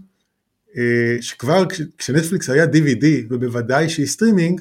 אה, 0.76 1.16
שכבר 1.20 1.64
כשנטפליקס 1.98 2.50
היה 2.50 2.64
DVD 2.64 3.06
ובוודאי 3.30 3.88
כשהיא 3.88 4.06
סטרימינג, 4.06 4.60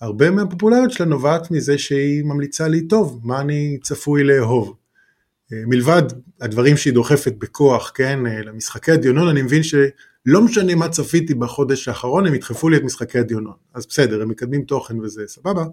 הרבה 0.00 0.30
מהפופולריות 0.30 0.92
שלה 0.92 1.06
נובעת 1.06 1.50
מזה 1.50 1.78
שהיא 1.78 2.24
ממליצה 2.24 2.68
לי 2.68 2.86
טוב, 2.86 3.20
מה 3.24 3.40
אני 3.40 3.78
צפוי 3.82 4.24
לאהוב. 4.24 4.76
אה, 5.52 5.62
מלבד 5.66 6.02
הדברים 6.40 6.76
שהיא 6.76 6.94
דוחפת 6.94 7.34
בכוח, 7.38 7.92
כן, 7.94 8.26
אה, 8.26 8.42
למשחקי 8.42 8.92
הדיונון, 8.92 9.28
אני 9.28 9.42
מבין 9.42 9.62
שלא 10.26 10.44
משנה 10.44 10.74
מה 10.74 10.88
צפיתי 10.88 11.34
בחודש 11.34 11.88
האחרון, 11.88 12.26
הם 12.26 12.34
ידחפו 12.34 12.68
לי 12.68 12.76
את 12.76 12.82
משחקי 12.82 13.18
הדיונון. 13.18 13.54
אז 13.74 13.86
בסדר, 13.86 14.22
הם 14.22 14.28
מקדמים 14.28 14.62
תוכן 14.62 15.00
וזה 15.00 15.22
סבבה, 15.26 15.64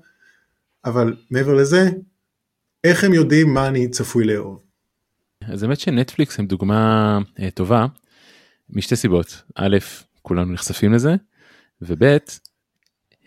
אבל 0.86 1.16
מעבר 1.32 1.54
לזה, 1.54 1.90
איך 2.84 3.04
הם 3.04 3.14
יודעים 3.14 3.54
מה 3.54 3.68
אני 3.68 3.88
צפוי 3.88 4.25
לאהוב? 4.25 4.60
אז 5.48 5.64
האמת 5.64 5.80
שנטפליקס 5.80 6.40
הם 6.40 6.46
דוגמה 6.46 7.20
טובה, 7.54 7.86
משתי 8.70 8.96
סיבות 8.96 9.42
א' 9.56 9.78
כולנו 10.22 10.54
נחשפים 10.54 10.94
לזה 10.94 11.16
וב' 11.82 12.18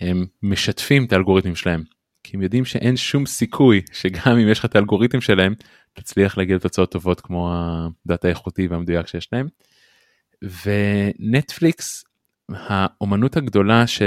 הם 0.00 0.26
משתפים 0.42 1.04
את 1.04 1.12
האלגוריתמים 1.12 1.56
שלהם 1.56 1.82
כי 2.22 2.36
הם 2.36 2.42
יודעים 2.42 2.64
שאין 2.64 2.96
שום 2.96 3.26
סיכוי 3.26 3.82
שגם 3.92 4.38
אם 4.38 4.48
יש 4.48 4.58
לך 4.58 4.64
את 4.64 4.76
האלגוריתם 4.76 5.20
שלהם 5.20 5.54
תצליח 5.92 6.38
להגיע 6.38 6.56
לתוצאות 6.56 6.90
טובות 6.90 7.20
כמו 7.20 7.52
הדאטה 7.52 8.28
האיכותי 8.28 8.66
והמדויק 8.66 9.06
שיש 9.06 9.28
להם. 9.32 9.48
ונטפליקס 10.42 12.04
האומנות 12.48 13.36
הגדולה 13.36 13.86
ש... 13.86 14.02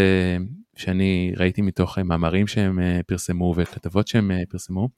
שאני 0.75 1.33
ראיתי 1.37 1.61
מתוך 1.61 1.99
מאמרים 1.99 2.47
שהם 2.47 2.79
אה, 2.79 2.99
פרסמו 3.07 3.53
וכתבות 3.57 4.07
שהם 4.07 4.31
אה, 4.31 4.41
פרסמו. 4.49 4.89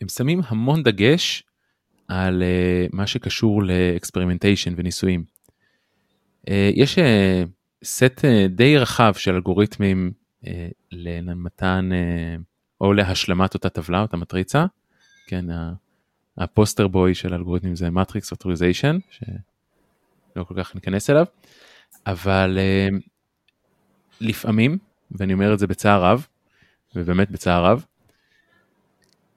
הם 0.00 0.08
שמים 0.08 0.40
המון 0.46 0.82
דגש 0.82 1.42
על 2.08 2.42
אה, 2.42 2.96
מה 2.96 3.06
שקשור 3.06 3.62
ל 3.62 3.69
experimentation 3.69 4.74
וניסויים. 4.76 5.24
יש 6.74 6.98
סט 7.84 8.24
די 8.48 8.78
רחב 8.78 9.12
של 9.16 9.34
אלגוריתמים 9.34 10.12
למתן 10.92 11.90
או 12.80 12.92
להשלמת 12.92 13.54
אותה 13.54 13.68
טבלה, 13.68 14.02
אותה 14.02 14.16
מטריצה. 14.16 14.66
כן, 15.26 15.44
ה 16.38 16.45
poster 16.45 16.88
boy 16.88 17.14
של 17.14 17.34
אלגוריתמים 17.34 17.74
זה 17.74 17.90
matrix 17.90 18.32
factorization, 18.32 18.98
שלא 20.36 20.44
כל 20.44 20.54
כך 20.58 20.74
ניכנס 20.74 21.10
אליו, 21.10 21.26
אבל 22.06 22.58
אה, 22.58 22.94
לפעמים, 24.20 24.78
ואני 25.10 25.32
אומר 25.32 25.54
את 25.54 25.58
זה 25.58 25.66
בצער 25.66 26.04
רב, 26.04 26.26
ובאמת 26.96 27.30
בצער 27.30 27.64
רב, 27.64 27.84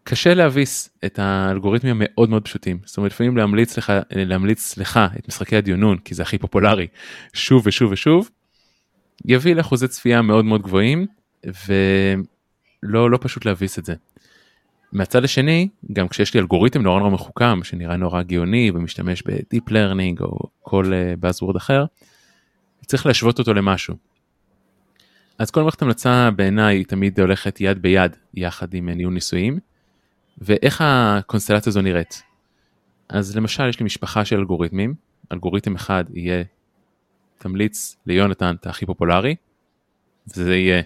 קשה 0.03 0.33
להביס 0.33 0.89
את 1.05 1.19
האלגוריתמים 1.19 1.95
המאוד 1.95 2.29
מאוד 2.29 2.43
פשוטים. 2.43 2.79
זאת 2.85 2.97
אומרת, 2.97 3.11
לפעמים 3.11 3.37
להמליץ 3.37 3.77
לך, 3.77 3.93
להמליץ 4.11 4.77
לך 4.77 4.99
את 5.19 5.27
משחקי 5.27 5.55
הדיונון, 5.55 5.97
כי 5.97 6.15
זה 6.15 6.23
הכי 6.23 6.37
פופולרי, 6.37 6.87
שוב 7.33 7.67
ושוב 7.67 7.91
ושוב, 7.91 8.29
יביא 9.25 9.55
לאחוזי 9.55 9.87
צפייה 9.87 10.21
מאוד 10.21 10.45
מאוד 10.45 10.61
גבוהים, 10.61 11.05
ולא 11.43 13.11
לא 13.11 13.19
פשוט 13.21 13.45
להביס 13.45 13.79
את 13.79 13.85
זה. 13.85 13.93
מהצד 14.91 15.23
השני, 15.23 15.69
גם 15.93 16.07
כשיש 16.07 16.33
לי 16.33 16.39
אלגוריתם 16.39 16.81
נורא 16.81 16.99
נורא 16.99 17.09
מחוכם, 17.09 17.63
שנראה 17.63 17.97
נורא 17.97 18.21
גאוני 18.21 18.71
ומשתמש 18.73 19.23
ב-deep 19.25 19.69
learning 19.69 20.21
או 20.21 20.39
כל 20.61 20.85
uh, 20.85 21.25
buzzword 21.25 21.57
אחר, 21.57 21.85
צריך 22.85 23.05
להשוות 23.05 23.39
אותו 23.39 23.53
למשהו. 23.53 23.95
אז 25.39 25.51
כל 25.51 25.61
מערכת 25.61 25.81
המלצה 25.81 26.29
בעיניי 26.35 26.83
תמיד 26.83 27.19
הולכת 27.19 27.61
יד 27.61 27.81
ביד 27.81 28.15
יחד 28.33 28.73
עם 28.73 28.89
ניהול 28.89 29.13
ניסויים, 29.13 29.59
ואיך 30.37 30.83
הקונסטלציה 30.85 31.69
הזו 31.69 31.81
נראית. 31.81 32.23
אז 33.09 33.37
למשל 33.37 33.69
יש 33.69 33.79
לי 33.79 33.85
משפחה 33.85 34.25
של 34.25 34.37
אלגוריתמים, 34.39 34.93
אלגוריתם 35.31 35.75
אחד 35.75 36.03
יהיה 36.13 36.43
תמליץ 37.37 37.95
ליונתן 38.05 38.55
את 38.59 38.67
הכי 38.67 38.85
פופולרי, 38.85 39.35
וזה 40.27 40.55
יהיה 40.55 40.81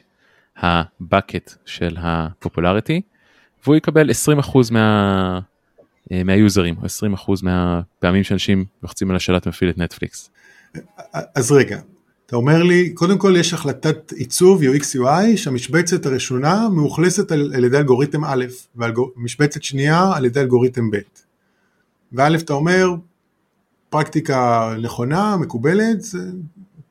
הבקט 0.57 1.53
של 1.65 1.98
הפופולריטי, 2.00 3.01
והוא 3.63 3.75
יקבל 3.75 4.10
20% 4.10 4.72
מה, 4.72 5.39
אה, 6.12 6.24
מהיוזרים, 6.24 6.75
או 6.77 6.86
20% 6.86 7.43
מהפעמים 7.43 8.24
שאנשים 8.24 8.65
לוחצים 8.84 9.10
על 9.10 9.15
השאלת 9.15 9.48
מפעיל 9.48 9.70
את 9.70 9.77
נטפליקס. 9.77 10.29
אז 11.36 11.51
רגע, 11.51 11.79
אתה 12.25 12.36
אומר 12.36 12.63
לי, 12.63 12.89
קודם 12.93 13.17
כל 13.17 13.36
יש 13.38 13.53
החלטת 13.53 14.12
עיצוב 14.12 14.62
UX 14.63 14.84
UI 15.00 15.38
שהמשבצת 15.38 16.05
הראשונה 16.05 16.70
מאוכלסת 16.70 17.32
על, 17.32 17.51
על 17.55 17.63
ידי 17.63 17.77
אלגוריתם 17.77 18.25
א' 18.25 18.46
ומשבצת 18.75 19.63
שנייה 19.63 20.12
על 20.15 20.25
ידי 20.25 20.39
אלגוריתם 20.39 20.91
ב'. 20.91 20.98
וא' 22.12 22.36
אתה 22.36 22.53
אומר, 22.53 22.89
פרקטיקה 23.89 24.74
נכונה, 24.82 25.38
מקובלת, 25.38 26.01
זה 26.01 26.20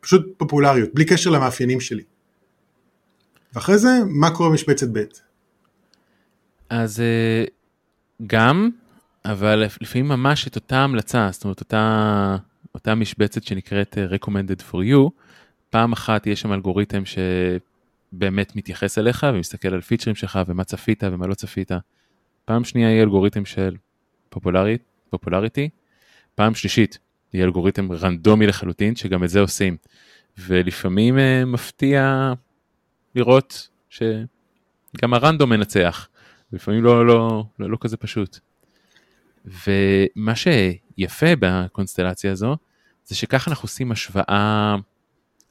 פשוט 0.00 0.26
פופולריות, 0.37 0.91
בלי 0.95 1.05
קשר 1.05 1.31
למאפיינים 1.31 1.81
שלי. 1.81 2.02
ואחרי 3.55 3.79
זה, 3.79 3.88
מה 4.07 4.31
קורה 4.31 4.50
במשבצת 4.50 4.88
ב'? 4.93 5.02
אז 6.73 7.00
אה, 7.00 7.45
גם, 8.26 8.71
אבל 9.25 9.64
לפעמים 9.81 10.09
ממש 10.09 10.47
את 10.47 10.57
אותה 10.57 10.76
המלצה, 10.76 11.29
זאת 11.33 11.45
אומרת 11.45 11.61
אותה, 11.61 12.37
אותה 12.75 12.95
משבצת 12.95 13.43
שנקראת 13.43 13.99
אה, 13.99 14.07
recommended 14.17 14.62
for 14.71 14.76
you, 14.76 15.11
פעם 15.71 15.93
אחת 15.93 16.26
יש 16.26 16.41
שם 16.41 16.52
אלגוריתם 16.52 17.02
שבאמת 17.05 18.57
מתייחס 18.57 18.99
אליך 18.99 19.26
ומסתכל 19.35 19.75
על 19.75 19.81
פיצ'רים 19.81 20.17
שלך 20.17 20.38
ומה 20.47 20.64
צפית 20.64 21.05
ומה 21.05 21.26
לא 21.26 21.35
צפית. 21.35 21.71
פעם 22.45 22.64
שנייה 22.64 22.91
יהיה 22.91 23.02
אלגוריתם 23.02 23.45
של 23.45 23.76
פופולרית, 24.29 24.83
פופולריטי. 25.11 25.69
פעם 26.35 26.55
שלישית 26.55 26.99
יהיה 27.35 27.45
אלגוריתם 27.45 27.93
רנדומי 27.93 28.47
לחלוטין 28.47 28.97
שגם 28.97 29.25
את 29.25 29.29
זה 29.29 29.41
עושים. 29.41 29.76
ולפעמים 30.38 31.17
uh, 31.17 31.47
מפתיע 31.47 32.33
לראות 33.14 33.69
שגם 33.91 35.14
הרנדום 35.14 35.50
מנצח. 35.50 36.09
לפעמים 36.52 36.85
לא, 36.85 37.06
לא, 37.06 37.44
לא, 37.59 37.71
לא 37.71 37.76
כזה 37.80 37.97
פשוט. 37.97 38.38
ומה 39.44 40.32
שיפה 40.37 41.26
בקונסטלציה 41.38 42.32
הזו 42.32 42.56
זה 43.04 43.14
שככה 43.14 43.50
אנחנו 43.50 43.64
עושים 43.64 43.92
השוואה 43.92 44.76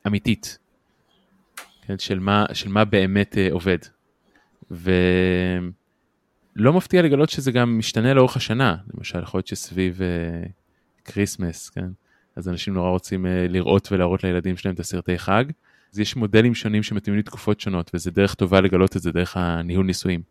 אמיתית. 0.08 0.58
כן, 1.82 2.00
של, 2.00 2.20
מה, 2.20 2.46
של 2.54 2.70
מה 2.70 2.86
באמת 2.86 3.36
אה, 3.36 3.54
עובד. 3.54 3.78
ולא 4.72 5.04
מפתיע 6.74 7.02
לגלות 7.02 7.30
שזה 7.30 7.52
גם 7.52 7.78
משתנה 7.78 8.14
לאורך 8.14 8.38
השנה, 8.38 8.76
למשל 8.94 9.20
יכול 9.24 9.38
להיות 9.38 9.48
שסביב 9.48 10.02
כריסמס, 11.06 11.70
אה, 11.70 11.74
כן, 11.74 11.88
אז 12.36 12.50
אנשים 12.50 12.74
נורא 12.74 12.90
רוצים 12.90 13.26
אה, 13.26 13.30
לראות 13.50 13.92
ולהראות 13.92 14.24
לילדים 14.24 14.58
שלהם 14.58 14.76
את 14.76 14.80
הסרטי 14.80 15.20
חג, 15.20 15.46
אז 15.94 16.00
יש 16.00 16.16
מודלים 16.16 16.56
שונים 16.56 16.84
שמתאימים 16.84 17.20
לתקופות 17.20 17.60
שונות, 17.60 17.92
וזה 17.94 18.12
דרך 18.12 18.34
טובה 18.34 18.62
לגלות 18.62 18.98
את 18.98 19.02
זה 19.02 19.12
דרך 19.12 19.38
הניהול 19.38 19.86
ניסויים. 19.86 20.31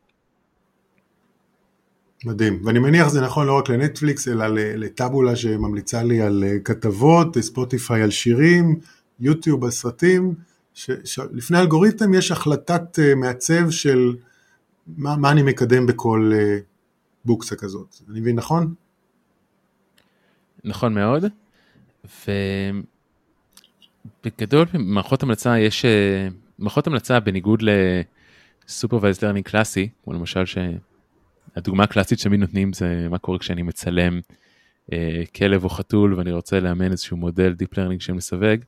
מדהים, 2.24 2.62
ואני 2.64 2.78
מניח 2.78 3.08
זה 3.08 3.20
נכון 3.20 3.46
לא 3.46 3.58
רק 3.58 3.68
לנטפליקס, 3.68 4.28
אלא 4.28 4.46
לטאבולה 4.54 5.36
שממליצה 5.36 6.02
לי 6.02 6.20
על 6.22 6.44
אה, 6.46 6.58
כתבות, 6.64 7.38
ספוטיפיי 7.38 8.02
על 8.02 8.10
שירים, 8.10 8.80
יוטיוב 9.20 9.64
על 9.64 9.70
סרטים, 9.70 10.34
שלפני 10.74 11.58
אלגוריתם 11.58 12.14
יש 12.14 12.30
החלטת 12.30 12.98
אה, 12.98 13.14
מעצב 13.14 13.70
של 13.70 14.16
מה, 14.86 15.16
מה 15.16 15.30
אני 15.30 15.42
מקדם 15.42 15.86
בכל 15.86 16.32
אה, 16.34 16.58
בוקסה 17.24 17.56
כזאת, 17.56 17.96
אני 18.10 18.20
מבין 18.20 18.36
נכון? 18.36 18.74
נכון 20.64 20.94
מאוד, 20.94 21.24
ובגדול 24.24 24.66
במערכות 24.72 25.22
המלצה 25.22 25.58
יש, 25.58 25.84
מערכות 26.58 26.86
המלצה 26.86 27.20
בניגוד 27.20 27.62
ל 28.68 28.73
supervised 28.73 29.23
learning 29.23 29.44
קלאסי, 29.44 29.88
כמו 30.04 30.12
למשל 30.12 30.46
ש... 30.46 30.58
הדוגמה 31.57 31.85
הקלאסית 31.85 32.19
שתמיד 32.19 32.40
נותנים 32.40 32.73
זה 32.73 33.07
מה 33.11 33.19
קורה 33.19 33.38
כשאני 33.38 33.62
מצלם 33.62 34.21
אה, 34.92 35.23
כלב 35.37 35.64
או 35.64 35.69
חתול 35.69 36.14
ואני 36.14 36.33
רוצה 36.33 36.61
לאמן 36.61 36.90
איזשהו 36.90 37.16
מודל 37.16 37.54
Deep 37.62 37.75
Learning 37.75 38.00
שמסווג. 38.00 38.61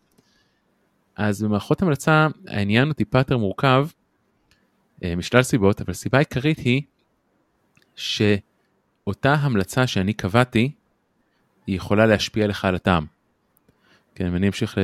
אז 1.16 1.42
במערכות 1.42 1.82
המלצה 1.82 2.26
העניין 2.48 2.88
הוא 2.88 2.94
טיפה 2.94 3.18
יותר 3.18 3.36
מורכב 3.36 3.88
אה, 5.04 5.16
משלל 5.16 5.42
סיבות, 5.42 5.80
אבל 5.80 5.90
הסיבה 5.90 6.18
העיקרית 6.18 6.58
היא 6.58 6.82
שאותה 7.96 9.34
המלצה 9.34 9.86
שאני 9.86 10.12
קבעתי, 10.12 10.72
היא 11.66 11.76
יכולה 11.76 12.06
להשפיע 12.06 12.46
לך 12.46 12.64
על 12.64 12.74
הטעם. 12.74 13.06
כן, 14.14 14.34
אני 14.34 14.46
אמשיך 14.46 14.78
ל... 14.78 14.80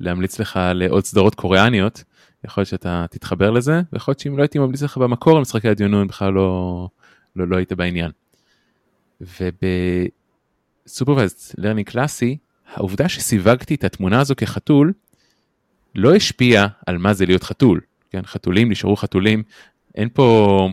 להמליץ 0.00 0.40
לך 0.40 0.60
לעוד 0.74 1.04
סדרות 1.04 1.34
קוריאניות, 1.34 2.04
יכול 2.44 2.60
להיות 2.60 2.68
שאתה 2.68 3.04
תתחבר 3.10 3.50
לזה, 3.50 3.80
ויכול 3.92 4.12
להיות 4.12 4.20
שאם 4.20 4.36
לא 4.36 4.42
הייתי 4.42 4.58
ממליץ 4.58 4.82
לך 4.82 4.98
במקור 4.98 5.36
על 5.36 5.42
משחקי 5.42 5.68
הדיונון, 5.68 6.06
בכלל 6.06 6.32
לא, 6.32 6.88
לא, 7.36 7.48
לא 7.48 7.56
היית 7.56 7.72
בעניין. 7.72 8.10
וב 10.86 10.94
supervised 10.94 11.36
learning 11.58 11.88
קלאסי, 11.88 12.36
העובדה 12.74 13.08
שסיווגתי 13.08 13.74
את 13.74 13.84
התמונה 13.84 14.20
הזו 14.20 14.34
כחתול, 14.36 14.92
לא 15.94 16.14
השפיעה 16.14 16.66
על 16.86 16.98
מה 16.98 17.14
זה 17.14 17.26
להיות 17.26 17.42
חתול. 17.42 17.80
כן, 18.10 18.22
חתולים 18.22 18.70
נשארו 18.70 18.96
חתולים, 18.96 19.42
אין 19.94 20.08
פה, 20.08 20.68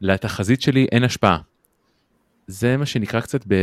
לתחזית 0.00 0.62
שלי 0.62 0.86
אין 0.92 1.04
השפעה. 1.04 1.38
זה 2.46 2.76
מה 2.76 2.86
שנקרא 2.86 3.20
קצת 3.20 3.44
ב... 3.48 3.54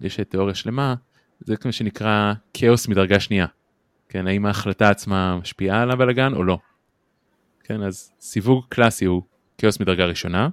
יש 0.00 0.20
תיאוריה 0.20 0.54
שלמה, 0.54 0.94
זה 1.40 1.54
מה 1.64 1.72
שנקרא 1.72 2.32
כאוס 2.54 2.88
מדרגה 2.88 3.20
שנייה. 3.20 3.46
כן, 4.10 4.26
האם 4.26 4.46
ההחלטה 4.46 4.90
עצמה 4.90 5.36
משפיעה 5.36 5.82
על 5.82 5.90
הבלאגן 5.90 6.32
או 6.32 6.44
לא. 6.44 6.58
כן, 7.64 7.82
אז 7.82 8.12
סיווג 8.20 8.64
קלאסי 8.68 9.04
הוא 9.04 9.22
כאוס 9.58 9.80
מדרגה 9.80 10.04
ראשונה, 10.04 10.48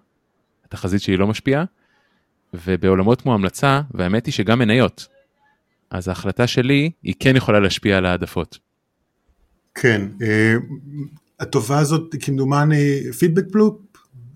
התחזית 0.66 1.02
שלי 1.02 1.18
לא 1.18 1.28
משפיעה, 1.28 1.64
ובעולמות 2.54 3.22
כמו 3.22 3.34
המלצה, 3.34 3.82
והאמת 3.92 4.26
היא 4.26 4.34
שגם 4.34 4.60
מניות, 4.60 5.08
אז 5.90 6.08
ההחלטה 6.08 6.48
שלי 6.48 6.92
היא 7.04 7.14
כן 7.20 7.36
יכולה 7.36 7.60
להשפיע 7.60 7.98
על 7.98 8.06
העדפות. 8.06 8.58
כן, 9.76 10.02
אה, 10.22 10.54
התופעה 11.40 11.80
הזאת 11.80 12.16
כמדומני 12.20 13.12
פידבק 13.20 13.56
לופ, 13.56 13.82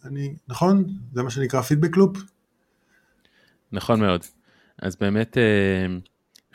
אני, 0.05 0.35
נכון? 0.47 0.85
זה 1.13 1.23
מה 1.23 1.29
שנקרא 1.29 1.61
פידבק 1.61 1.97
לופ? 1.97 2.17
נכון 3.71 3.99
מאוד. 3.99 4.21
אז 4.81 4.95
באמת 4.95 5.37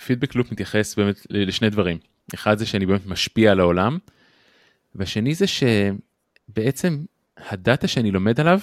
פידבק 0.06 0.36
אה, 0.36 0.38
לופ 0.38 0.52
מתייחס 0.52 0.94
באמת 0.94 1.26
לשני 1.30 1.70
דברים. 1.70 1.98
אחד 2.34 2.58
זה 2.58 2.66
שאני 2.66 2.86
באמת 2.86 3.06
משפיע 3.06 3.52
על 3.52 3.60
העולם, 3.60 3.98
והשני 4.94 5.34
זה 5.34 5.44
שבעצם 5.46 7.04
הדאטה 7.36 7.88
שאני 7.88 8.10
לומד 8.10 8.40
עליו, 8.40 8.60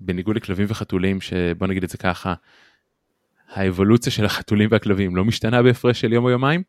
בניגוד 0.00 0.36
לכלבים 0.36 0.66
וחתולים, 0.68 1.20
שבוא 1.20 1.66
נגיד 1.66 1.84
את 1.84 1.90
זה 1.90 1.98
ככה, 1.98 2.34
האבולוציה 3.48 4.12
של 4.12 4.24
החתולים 4.24 4.68
והכלבים 4.72 5.16
לא 5.16 5.24
משתנה 5.24 5.62
בהפרש 5.62 6.00
של 6.00 6.12
יום 6.12 6.24
או 6.24 6.30
יומיים, 6.30 6.62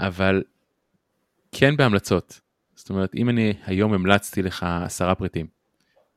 אבל 0.00 0.42
כן 1.52 1.76
בהמלצות. 1.76 2.40
זאת 2.74 2.90
אומרת, 2.90 3.14
אם 3.14 3.28
אני 3.28 3.52
היום 3.66 3.92
המלצתי 3.92 4.42
לך 4.42 4.66
עשרה 4.84 5.14
פריטים, 5.14 5.46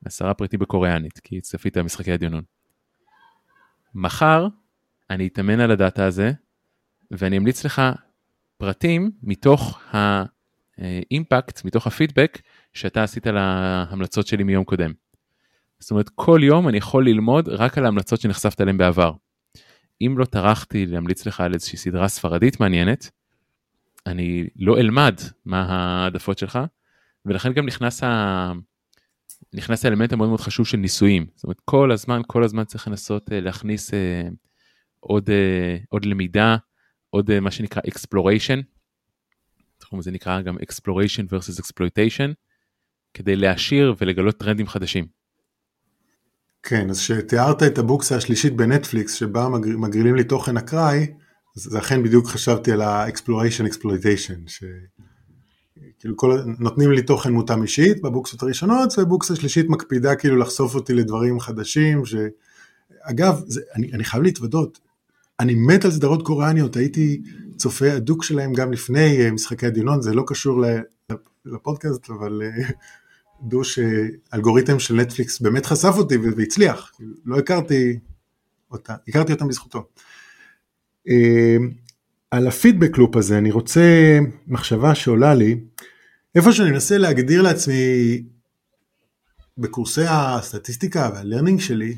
עשרה 0.05 0.33
פריטים 0.33 0.59
בקוריאנית, 0.59 1.19
כי 1.19 1.41
צפית 1.41 1.77
במשחקי 1.77 2.11
הדיונון. 2.11 2.43
מחר 3.95 4.47
אני 5.09 5.27
אתאמן 5.27 5.59
על 5.59 5.71
הדאטה 5.71 6.05
הזה, 6.05 6.31
ואני 7.11 7.37
אמליץ 7.37 7.65
לך 7.65 7.81
פרטים 8.57 9.11
מתוך 9.23 9.79
האימפקט, 10.77 11.65
מתוך 11.65 11.87
הפידבק 11.87 12.41
שאתה 12.73 13.03
עשית 13.03 13.27
להמלצות 13.27 14.27
שלי 14.27 14.43
מיום 14.43 14.63
קודם. 14.63 14.91
זאת 15.79 15.91
אומרת, 15.91 16.09
כל 16.15 16.39
יום 16.43 16.67
אני 16.67 16.77
יכול 16.77 17.07
ללמוד 17.07 17.49
רק 17.49 17.77
על 17.77 17.85
ההמלצות 17.85 18.21
שנחשפת 18.21 18.61
אליהן 18.61 18.77
בעבר. 18.77 19.11
אם 20.01 20.15
לא 20.17 20.25
טרחתי 20.25 20.85
להמליץ 20.85 21.25
לך 21.25 21.41
על 21.41 21.53
איזושהי 21.53 21.77
סדרה 21.77 22.07
ספרדית 22.07 22.59
מעניינת, 22.59 23.09
אני 24.05 24.47
לא 24.55 24.77
אלמד 24.77 25.15
מה 25.45 25.61
העדפות 25.61 26.37
שלך, 26.37 26.59
ולכן 27.25 27.53
גם 27.53 27.65
נכנס, 27.65 28.03
ה... 28.03 28.51
נכנס 29.53 29.85
האלמנט 29.85 30.13
המאוד 30.13 30.29
מאוד 30.29 30.41
חשוב 30.41 30.67
של 30.67 30.77
ניסויים. 30.77 31.25
זאת 31.35 31.43
אומרת, 31.43 31.61
כל 31.65 31.91
הזמן, 31.91 32.21
כל 32.27 32.43
הזמן 32.43 32.63
צריך 32.63 32.87
לנסות 32.87 33.31
אה, 33.31 33.39
להכניס 33.39 33.93
אה, 33.93 34.27
עוד, 34.99 35.29
אה, 35.29 35.77
עוד 35.89 36.05
למידה, 36.05 36.57
עוד 37.17 37.31
אה, 37.31 37.39
מה 37.39 37.51
שנקרא 37.51 37.81
exploration, 37.81 38.61
זה 39.99 40.11
נקרא 40.11 40.41
גם 40.41 40.55
exploration 40.57 41.23
versus 41.31 41.61
exploitation, 41.61 42.33
כדי 43.13 43.35
להשאיר 43.35 43.95
ולגלות 43.97 44.37
טרנדים 44.37 44.67
חדשים. 44.67 45.05
כן, 46.63 46.89
אז 46.89 46.99
כשתיארת 46.99 47.63
את 47.63 47.77
הבוקסה 47.77 48.15
השלישית 48.15 48.55
בנטפליקס, 48.55 49.13
שבה 49.13 49.47
מגרילים 49.77 50.15
לי 50.15 50.23
תוכן 50.23 50.57
אקראי, 50.57 51.07
אז 51.57 51.61
זה 51.61 51.79
אכן 51.79 52.03
בדיוק 52.03 52.27
חשבתי 52.27 52.71
על 52.71 52.81
ה-exploration 52.81 53.73
exploitation, 53.73 54.47
שכאילו 54.47 56.17
כל, 56.17 56.39
נותנים 56.59 56.91
לי 56.91 57.01
תוכן 57.01 57.31
מותאם 57.33 57.61
אישית 57.61 58.01
בבוקסות 58.01 58.43
הראשונות, 58.43 58.93
ובוקסה 58.97 59.35
שלישית 59.35 59.69
מקפידה 59.69 60.15
כאילו 60.15 60.37
לחשוף 60.37 60.75
אותי 60.75 60.93
לדברים 60.93 61.39
חדשים, 61.39 62.03
שאגב, 62.05 63.41
זה, 63.47 63.61
אני, 63.75 63.91
אני 63.93 64.03
חייב 64.03 64.23
להתוודות, 64.23 64.79
אני 65.39 65.55
מת 65.55 65.85
על 65.85 65.91
סדרות 65.91 66.25
קוריאניות, 66.25 66.75
הייתי 66.75 67.21
צופה 67.57 67.91
הדוק 67.91 68.23
שלהם 68.23 68.53
גם 68.53 68.71
לפני 68.71 69.25
אה, 69.25 69.31
משחקי 69.31 69.65
הדיונון, 69.65 70.01
זה 70.01 70.13
לא 70.13 70.23
קשור 70.27 70.63
לפודקאסט, 71.45 72.09
אבל 72.09 72.41
אה, 72.43 72.69
דו 73.41 73.63
שאלגוריתם 73.63 74.79
של 74.79 74.95
נטפליקס 74.95 75.39
באמת 75.41 75.65
חשף 75.65 75.93
אותי 75.97 76.17
והצליח, 76.17 76.91
לא 77.25 77.39
הכרתי 77.39 77.99
אותה, 78.71 78.95
הכרתי 79.07 79.33
אותם 79.33 79.47
בזכותו. 79.47 79.87
אה, 81.09 81.57
על 82.31 82.47
ה 82.47 82.53
feedback 82.53 82.97
loop 82.97 83.15
הזה 83.15 83.37
אני 83.37 83.51
רוצה 83.51 84.19
מחשבה 84.47 84.95
שעולה 84.95 85.33
לי, 85.33 85.59
איפה 86.35 86.51
שאני 86.51 86.71
מנסה 86.71 86.97
להגדיר 86.97 87.41
לעצמי 87.41 88.23
בקורסי 89.57 90.05
הסטטיסטיקה 90.07 91.09
וה 91.13 91.22
learning 91.22 91.59
שלי, 91.59 91.95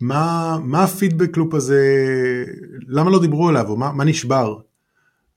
מה, 0.00 0.58
מה 0.62 0.84
ה 0.84 0.90
feedback 0.90 1.36
loop 1.36 1.54
הזה, 1.54 1.84
למה 2.86 3.10
לא 3.10 3.20
דיברו 3.20 3.48
עליו, 3.48 3.68
או 3.68 3.76
מה, 3.76 3.92
מה 3.92 4.04
נשבר? 4.04 4.58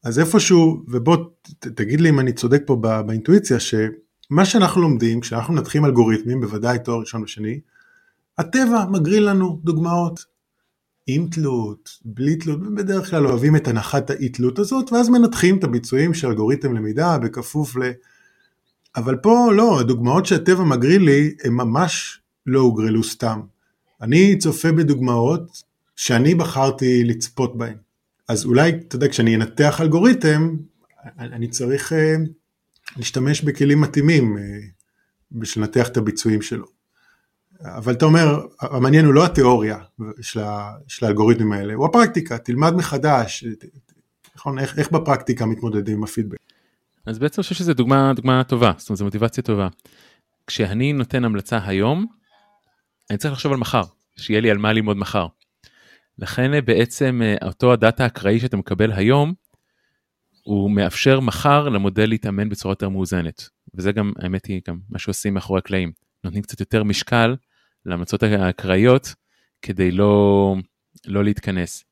אז 0.04 0.20
איפשהו, 0.20 0.84
ובוא 0.88 1.18
ת, 1.60 1.68
תגיד 1.68 2.02
לי 2.02 2.10
אם 2.10 2.20
אני 2.20 2.34
צודק 2.34 2.62
פה 2.66 2.76
בא, 2.76 3.02
באינטואיציה, 3.02 3.60
שמה 3.60 4.46
שאנחנו 4.46 4.82
לומדים, 4.82 5.22
כשאנחנו 5.22 5.54
מנתחים 5.54 5.86
אלגוריתמים, 5.86 6.42
בוודאי 6.42 6.80
תואר 6.80 7.00
ראשון 7.00 7.24
ושני, 7.24 7.60
הטבע 8.38 8.86
מגריל 8.92 9.30
לנו 9.30 9.60
דוגמאות. 9.64 10.34
עם 11.08 11.28
תלות, 11.32 11.90
בלי 12.06 12.36
תלות, 12.36 12.60
בדרך 12.76 13.10
כלל 13.10 13.28
אוהבים 13.28 13.56
את 13.56 13.68
הנחת 13.68 14.10
האי 14.10 14.30
תלות 14.30 14.60
הזאת, 14.60 14.92
ואז 14.92 15.10
מנתחים 15.10 15.58
את 15.58 15.64
הביצועים 15.64 16.14
של 16.14 16.28
אלגוריתם 16.28 16.74
למידה 16.74 17.18
בכפוף 17.18 17.76
ל... 17.76 17.82
אבל 18.96 19.16
פה 19.16 19.50
לא, 19.56 19.80
הדוגמאות 19.80 20.26
שהטבע 20.26 20.64
מגריל 20.64 21.02
לי, 21.02 21.36
הם 21.44 21.58
ממש 21.58 22.22
לא 22.46 22.60
הוגרלו 22.60 23.04
סתם. 23.04 23.42
אני 24.04 24.38
צופה 24.38 24.72
בדוגמאות 24.72 25.64
שאני 25.96 26.36
בחרתי 26.36 27.04
לצפות 27.04 27.58
בהן. 27.58 27.78
אז 28.30 28.46
אולי, 28.46 28.70
אתה 28.70 28.96
יודע, 28.96 29.08
כשאני 29.08 29.36
אנתח 29.36 29.82
אלגוריתם, 29.82 30.56
אני 31.20 31.48
צריך 31.48 31.92
uh, 31.92 31.96
להשתמש 32.98 33.42
בכלים 33.42 33.82
מתאימים 33.82 34.38
uh, 34.38 34.42
בשביל 35.32 35.66
לנתח 35.66 35.88
את 35.88 35.98
הביצועים 35.98 36.42
שלו. 36.42 36.66
אבל 37.62 37.94
אתה 37.94 38.06
אומר, 38.06 38.46
המעניין 38.62 39.06
הוא 39.06 39.14
לא 39.14 39.26
התיאוריה 39.26 39.78
של, 40.22 40.40
ה, 40.40 40.72
של 40.88 41.06
האלגוריתמים 41.06 41.52
האלה, 41.52 41.74
הוא 41.74 41.86
הפרקטיקה, 41.86 42.38
תלמד 42.38 42.74
מחדש, 42.74 43.46
נכון, 44.36 44.60
איך, 44.60 44.80
איך 44.80 44.92
בפרקטיקה 44.92 45.46
מתמודדים 45.46 45.98
עם 45.98 46.04
הפידבק. 46.04 46.38
אז 47.06 47.20
בעצם 47.20 47.36
אני 47.42 47.44
חושב 47.44 47.56
שזו 47.56 47.74
דוגמה, 47.74 48.14
דוגמה 48.16 48.44
טובה, 48.44 48.72
זאת 48.78 48.90
אומרת 48.90 48.98
זו 48.98 49.06
מוטיבציה 49.06 49.44
טובה. 49.44 49.68
כשאני 50.48 50.94
נותן 50.94 51.26
המלצה 51.26 51.60
היום, 51.66 52.06
אני 53.10 53.18
צריך 53.18 53.34
לחשוב 53.34 53.52
על 53.52 53.58
מחר, 53.58 53.84
שיהיה 54.18 54.42
לי 54.42 54.52
על 54.52 54.58
מה 54.58 54.74
ללמוד 54.74 54.98
מחר. 54.98 55.28
לכן 56.18 56.54
אה, 56.54 56.62
בעצם 56.62 57.22
אה, 57.24 57.48
אותו 57.48 57.74
הדאטה 57.74 58.06
אקראי 58.06 58.40
שאתה 58.40 58.58
מקבל 58.58 58.92
היום, 58.92 59.34
הוא 60.44 60.72
מאפשר 60.72 61.20
מחר 61.20 61.70
למודל 61.70 62.06
להתאמן 62.06 62.50
בצורה 62.50 62.72
יותר 62.72 62.90
מאוזנת. 62.90 63.50
וזה 63.74 63.92
גם, 63.92 64.14
האמת 64.20 64.46
היא, 64.46 64.62
גם 64.68 64.80
מה 64.90 65.00
שעושים 65.00 65.34
מאחורי 65.34 65.60
הקלעים. 65.60 65.92
נותנים 66.24 66.44
קצת 66.44 66.60
יותר 66.60 66.84
משקל 66.84 67.36
להמלצות 67.86 68.24
האקראיות 68.24 69.14
כדי 69.62 69.92
לא, 69.92 70.56
לא 71.06 71.24
להתכנס. 71.24 71.84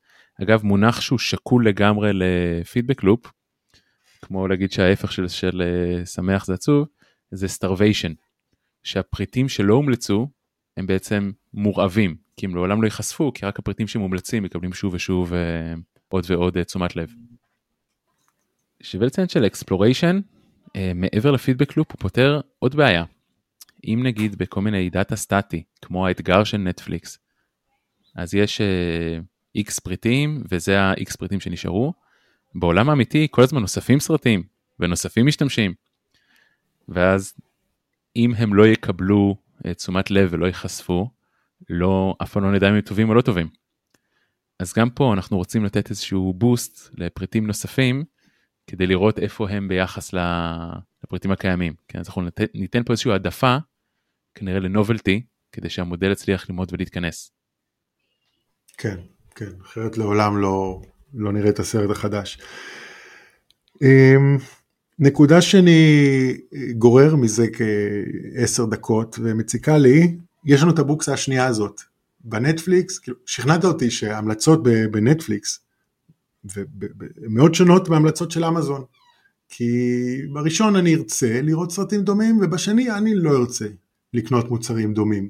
אגב, 0.42 0.64
מונח 0.64 1.02
שהוא 1.02 1.20
שקול 1.20 1.68
לגמרי 1.68 2.12
לפידבק 2.14 3.04
לופ, 3.04 3.32
כמו 4.22 4.48
להגיד 4.48 4.72
שההפך 4.72 5.12
של, 5.12 5.28
של 5.28 5.62
uh, 5.62 6.06
שמח 6.06 6.46
זה 6.46 6.54
עצוב, 6.54 6.88
זה 7.32 7.48
starvation, 7.48 8.14
שהפריטים 8.84 9.50
שלא 9.50 9.74
הומלצו 9.74 10.28
הם 10.78 10.88
בעצם 10.88 11.32
מורעבים, 11.54 12.16
כי 12.38 12.46
הם 12.46 12.56
לעולם 12.56 12.82
לא 12.82 12.88
ייחשפו, 12.88 13.34
כי 13.34 13.46
רק 13.46 13.60
הפריטים 13.60 13.88
שמומלצים 13.88 14.44
מקבלים 14.44 14.74
שוב 14.74 14.94
ושוב 14.94 15.34
uh, 15.34 15.36
עוד 16.08 16.26
ועוד 16.30 16.58
אה, 16.58 16.64
תשומת 16.64 16.96
לב. 16.96 17.14
שווה 18.84 19.08
לציין 19.08 19.28
של 19.28 19.46
exploration, 19.46 20.20
אה, 20.68 20.72
מעבר 20.96 21.32
ל 21.32 21.37
feedback 21.37 21.78
loop 21.78 21.92
הוא 21.92 22.00
פותר 22.00 22.42
עוד 22.60 22.76
בעיה. 22.76 23.04
אם 23.88 24.02
נגיד 24.04 24.36
בכל 24.36 24.62
מיני 24.62 24.90
דאטה 24.90 25.16
סטטי, 25.16 25.64
כמו 25.82 26.08
האתגר 26.08 26.44
של 26.44 26.58
נטפליקס, 26.58 27.20
אז 28.16 28.34
יש 28.34 28.62
X 29.56 29.80
אה, 29.80 29.82
פריטים 29.82 30.44
וזה 30.52 30.82
ה-X 30.82 31.18
פריטים 31.18 31.40
שנשארו, 31.40 31.94
בעולם 32.56 32.90
האמיתי 32.90 33.28
כל 33.32 33.42
הזמן 33.42 33.62
נוספים 33.62 34.00
סרטים 34.00 34.44
ונוספים 34.80 35.26
משתמשים. 35.26 35.74
ואז 36.90 37.34
אם 38.16 38.34
הם 38.38 38.54
לא 38.54 38.68
יקבלו 38.68 39.36
תשומת 39.78 40.12
לב 40.12 40.30
ולא 40.32 40.46
ייחשפו, 40.46 41.10
לא, 41.70 42.16
אף 42.24 42.32
פעם 42.32 42.44
לא 42.44 42.52
נדע 42.52 42.70
אם 42.70 42.74
הם 42.74 42.82
טובים 42.82 43.10
או 43.10 43.14
לא 43.14 43.22
טובים. 43.22 43.50
אז 44.60 44.74
גם 44.74 44.90
פה 44.90 45.14
אנחנו 45.14 45.38
רוצים 45.38 45.66
לתת 45.66 45.90
איזשהו 45.90 46.34
בוסט 46.34 46.90
לפריטים 46.98 47.48
נוספים, 47.48 48.04
כדי 48.68 48.88
לראות 48.88 49.20
איפה 49.20 49.50
הם 49.50 49.68
ביחס 49.68 50.14
לפריטים 51.04 51.32
הקיימים. 51.32 51.74
כן, 51.88 52.00
אז 52.00 52.08
אנחנו 52.08 52.22
ניתן, 52.22 52.46
ניתן 52.54 52.84
פה 52.84 52.94
איזושהי 52.94 53.12
העדפה, 53.12 53.58
כנראה 54.36 54.60
לנובלטי, 54.60 55.22
כדי 55.52 55.70
שהמודל 55.70 56.12
יצליח 56.12 56.50
ללמוד 56.50 56.74
ולהתכנס. 56.74 57.32
כן, 58.78 59.00
כן, 59.36 59.52
אחרת 59.62 59.98
לעולם 59.98 60.38
לא, 60.38 60.82
לא 61.14 61.32
נראה 61.32 61.50
את 61.50 61.60
הסרט 61.60 61.90
החדש. 61.90 62.38
אמ, 63.82 64.38
נקודה 65.02 65.42
שאני 65.42 66.38
גורר 66.78 67.16
מזה 67.16 67.48
כעשר 67.54 68.66
דקות 68.66 69.20
ומציקה 69.22 69.78
לי, 69.78 70.18
יש 70.46 70.62
לנו 70.62 70.72
את 70.72 70.80
הבוקסה 70.80 71.14
השנייה 71.14 71.46
הזאת. 71.46 71.82
בנטפליקס, 72.24 73.00
כאילו, 73.00 73.18
שכנעת 73.26 73.66
אותי 73.66 73.92
שהמלצות 73.92 74.64
בנטפליקס 74.92 75.60
מאוד 77.30 77.56
שונות 77.56 77.90
מהמלצות 77.90 78.32
של 78.32 78.46
אמזון. 78.46 78.84
כי 79.50 79.72
בראשון 80.34 80.76
אני 80.76 80.96
ארצה 80.96 81.42
לראות 81.42 81.72
סרטים 81.72 82.02
דומים, 82.02 82.40
ובשני 82.42 82.92
אני 82.92 83.16
לא 83.16 83.38
ארצה 83.38 83.68
לקנות 84.14 84.52
מוצרים 84.52 84.94
דומים 84.94 85.30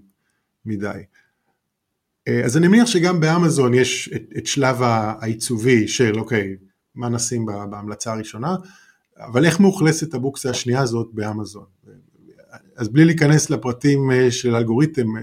מדי. 0.66 1.02
אה, 2.28 2.46
אז 2.46 2.58
אני 2.58 2.68
מניח 2.68 2.88
שגם 2.88 3.20
באמזון 3.20 3.74
יש 3.74 4.10
את, 4.16 4.24
את 4.38 4.48
שלב 4.48 4.82
העיצובי 4.82 5.88
של 5.88 6.20
אוקיי, 6.20 6.56
מה 6.96 7.10
נשים 7.10 7.46
בהמלצה 7.46 8.14
הראשונה, 8.14 8.56
אבל 9.26 9.46
איך 9.46 9.60
מאוכלסת 9.60 10.14
הקופסה 10.14 10.50
השנייה 10.50 10.82
הזאת 10.82 11.10
באמזון? 11.14 11.66
אז 12.76 12.90
בלי 12.90 13.06
להיכנס 13.06 13.50
לפרטים 13.50 14.12
אה, 14.12 14.32
של 14.32 14.56
אלגוריתם, 14.56 15.18
אה, 15.18 15.22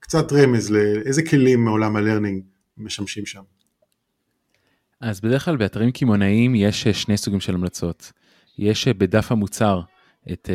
קצת 0.00 0.32
רמז 0.32 0.70
לאיזה 0.70 1.22
כלים 1.22 1.64
מעולם 1.64 1.96
ה 1.96 2.01
learning 2.01 2.42
משמשים 2.76 3.26
שם. 3.26 3.42
אז 5.00 5.20
בדרך 5.20 5.44
כלל 5.44 5.56
באתרים 5.56 5.90
קמעונאיים 5.90 6.54
יש 6.54 6.88
שני 6.88 7.16
סוגים 7.16 7.40
של 7.40 7.54
המלצות. 7.54 8.12
יש 8.58 8.88
בדף 8.88 9.32
המוצר 9.32 9.80
את 10.32 10.50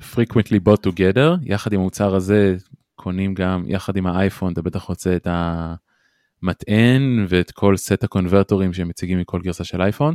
frequently 0.00 0.58
bought 0.68 0.86
together, 0.86 1.38
יחד 1.42 1.72
עם 1.72 1.80
המוצר 1.80 2.14
הזה 2.14 2.56
קונים 2.94 3.34
גם 3.34 3.64
יחד 3.66 3.96
עם 3.96 4.06
האייפון, 4.06 4.52
אתה 4.52 4.62
בטח 4.62 4.82
רוצה 4.82 5.16
את 5.16 5.26
המטען 6.42 7.26
ואת 7.28 7.50
כל 7.50 7.76
סט 7.76 8.04
הקונברטורים 8.04 8.72
שהם 8.72 8.88
מציגים 8.88 9.18
מכל 9.18 9.40
גרסה 9.40 9.64
של 9.64 9.82
אייפון, 9.82 10.14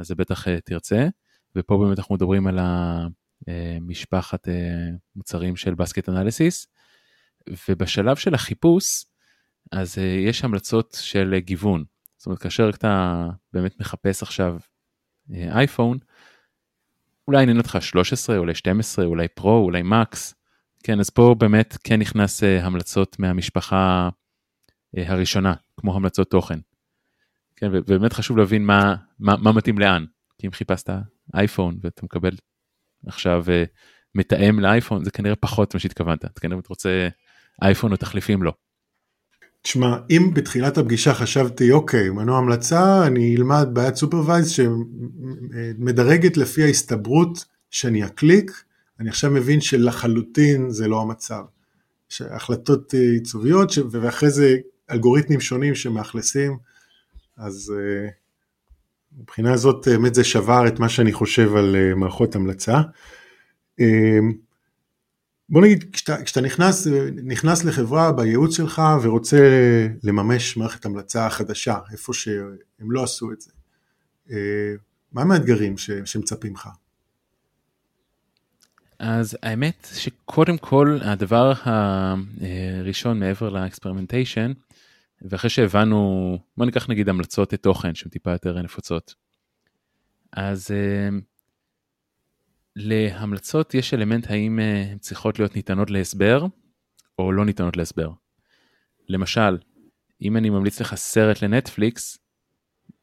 אז 0.00 0.06
זה 0.06 0.14
בטח 0.14 0.48
uh, 0.48 0.50
תרצה. 0.64 1.08
ופה 1.56 1.78
באמת 1.78 1.98
אנחנו 1.98 2.14
מדברים 2.14 2.46
על 2.46 2.58
המשפחת 3.46 4.48
uh, 4.48 4.50
uh, 4.50 4.52
מוצרים 5.16 5.56
של 5.56 5.74
בסקט 5.74 6.08
אנליסיס. 6.08 6.66
ובשלב 7.68 8.16
של 8.16 8.34
החיפוש, 8.34 9.04
אז 9.72 9.98
יש 9.98 10.44
המלצות 10.44 10.98
של 11.00 11.34
גיוון. 11.38 11.84
זאת 12.16 12.26
אומרת, 12.26 12.38
כאשר 12.38 12.70
אתה 12.70 13.26
באמת 13.52 13.80
מחפש 13.80 14.22
עכשיו 14.22 14.56
אייפון, 15.30 15.98
אולי 17.28 17.42
עניין 17.42 17.58
אותך 17.58 17.78
13, 17.80 18.36
אולי 18.36 18.54
12, 18.54 19.04
אולי 19.04 19.28
פרו, 19.28 19.64
אולי 19.64 19.82
מקס, 19.82 20.34
כן, 20.82 21.00
אז 21.00 21.10
פה 21.10 21.34
באמת 21.38 21.76
כן 21.84 22.00
נכנס 22.00 22.42
המלצות 22.42 23.18
מהמשפחה 23.18 24.08
הראשונה, 24.96 25.54
כמו 25.76 25.96
המלצות 25.96 26.30
תוכן. 26.30 26.58
כן, 27.60 27.68
ובאמת 27.72 28.12
חשוב 28.12 28.36
להבין 28.36 28.64
מה, 28.64 28.94
מה, 29.18 29.36
מה 29.36 29.52
מתאים 29.52 29.78
לאן. 29.78 30.04
כי 30.38 30.46
אם 30.46 30.52
חיפשת 30.52 30.90
אייפון 31.34 31.78
ואתה 31.82 32.04
מקבל 32.04 32.30
עכשיו 33.06 33.44
אה, 33.46 33.68
מתאם 34.14 34.60
לאייפון, 34.60 35.04
זה 35.04 35.10
כנראה 35.10 35.36
פחות 35.36 35.74
מה 35.74 35.80
שהתכוונת, 35.80 36.24
אתה 36.24 36.40
כנראה 36.40 36.60
רוצה 36.68 37.08
אייפון 37.62 37.92
או 37.92 37.96
תחליפים 37.96 38.42
לו. 38.42 38.52
תשמע, 39.62 39.96
אם 40.10 40.30
בתחילת 40.34 40.78
הפגישה 40.78 41.14
חשבתי, 41.14 41.72
אוקיי, 41.72 42.10
מנוע 42.10 42.38
המלצה, 42.38 43.06
אני 43.06 43.36
אלמד 43.36 43.68
בעיית 43.72 43.96
supervised 43.96 44.50
שמדרגת 44.50 46.36
לפי 46.36 46.62
ההסתברות 46.62 47.44
שאני 47.70 48.04
אקליק, 48.04 48.50
אני 49.00 49.08
עכשיו 49.08 49.30
מבין 49.30 49.60
שלחלוטין 49.60 50.70
זה 50.70 50.88
לא 50.88 51.02
המצב. 51.02 51.42
החלטות 52.30 52.94
עיצוביות 52.94 53.72
ואחרי 53.90 54.30
זה 54.30 54.56
אלגוריתמים 54.90 55.40
שונים 55.40 55.74
שמאכלסים, 55.74 56.58
אז 57.40 57.72
אה, 57.76 58.08
מבחינה 59.18 59.52
הזאת 59.52 59.88
באמת 59.88 60.14
זה 60.14 60.24
שבר 60.24 60.68
את 60.68 60.78
מה 60.78 60.88
שאני 60.88 61.12
חושב 61.12 61.56
על 61.56 61.76
אה, 61.76 61.94
מערכות 61.94 62.34
המלצה. 62.34 62.80
אה, 63.80 64.18
בוא 65.48 65.62
נגיד, 65.62 65.84
כשאתה, 65.92 66.24
כשאתה 66.24 66.40
נכנס, 66.40 66.86
נכנס 67.24 67.64
לחברה 67.64 68.12
בייעוץ 68.12 68.56
שלך 68.56 68.82
ורוצה 69.02 69.38
לממש 70.02 70.56
מערכת 70.56 70.84
המלצה 70.84 71.30
חדשה, 71.30 71.78
איפה 71.92 72.12
שהם 72.12 72.90
לא 72.90 73.02
עשו 73.02 73.32
את 73.32 73.40
זה, 73.40 73.50
מה 75.12 75.22
הם 75.22 75.30
האתגרים 75.30 75.78
שמצפים 76.04 76.54
לך? 76.54 76.68
אז 78.98 79.36
האמת 79.42 79.88
שקודם 79.94 80.58
כל 80.58 80.98
הדבר 81.02 81.52
הראשון 81.62 83.20
מעבר 83.20 83.48
לאקספרימנטיישן 83.48 84.52
ואחרי 85.22 85.50
שהבנו 85.50 86.38
בוא 86.56 86.66
ניקח 86.66 86.90
נגיד 86.90 87.08
המלצות 87.08 87.54
תוכן 87.54 87.94
שהן 87.94 88.10
טיפה 88.10 88.32
יותר 88.32 88.62
נפוצות. 88.62 89.14
אז 90.32 90.70
uh, 90.70 91.14
להמלצות 92.76 93.74
יש 93.74 93.94
אלמנט 93.94 94.30
האם 94.30 94.58
uh, 94.58 94.92
הן 94.92 94.98
צריכות 94.98 95.38
להיות 95.38 95.56
ניתנות 95.56 95.90
להסבר 95.90 96.46
או 97.18 97.32
לא 97.32 97.44
ניתנות 97.44 97.76
להסבר. 97.76 98.10
למשל 99.08 99.58
אם 100.22 100.36
אני 100.36 100.50
ממליץ 100.50 100.80
לך 100.80 100.94
סרט 100.94 101.42
לנטפליקס 101.42 102.18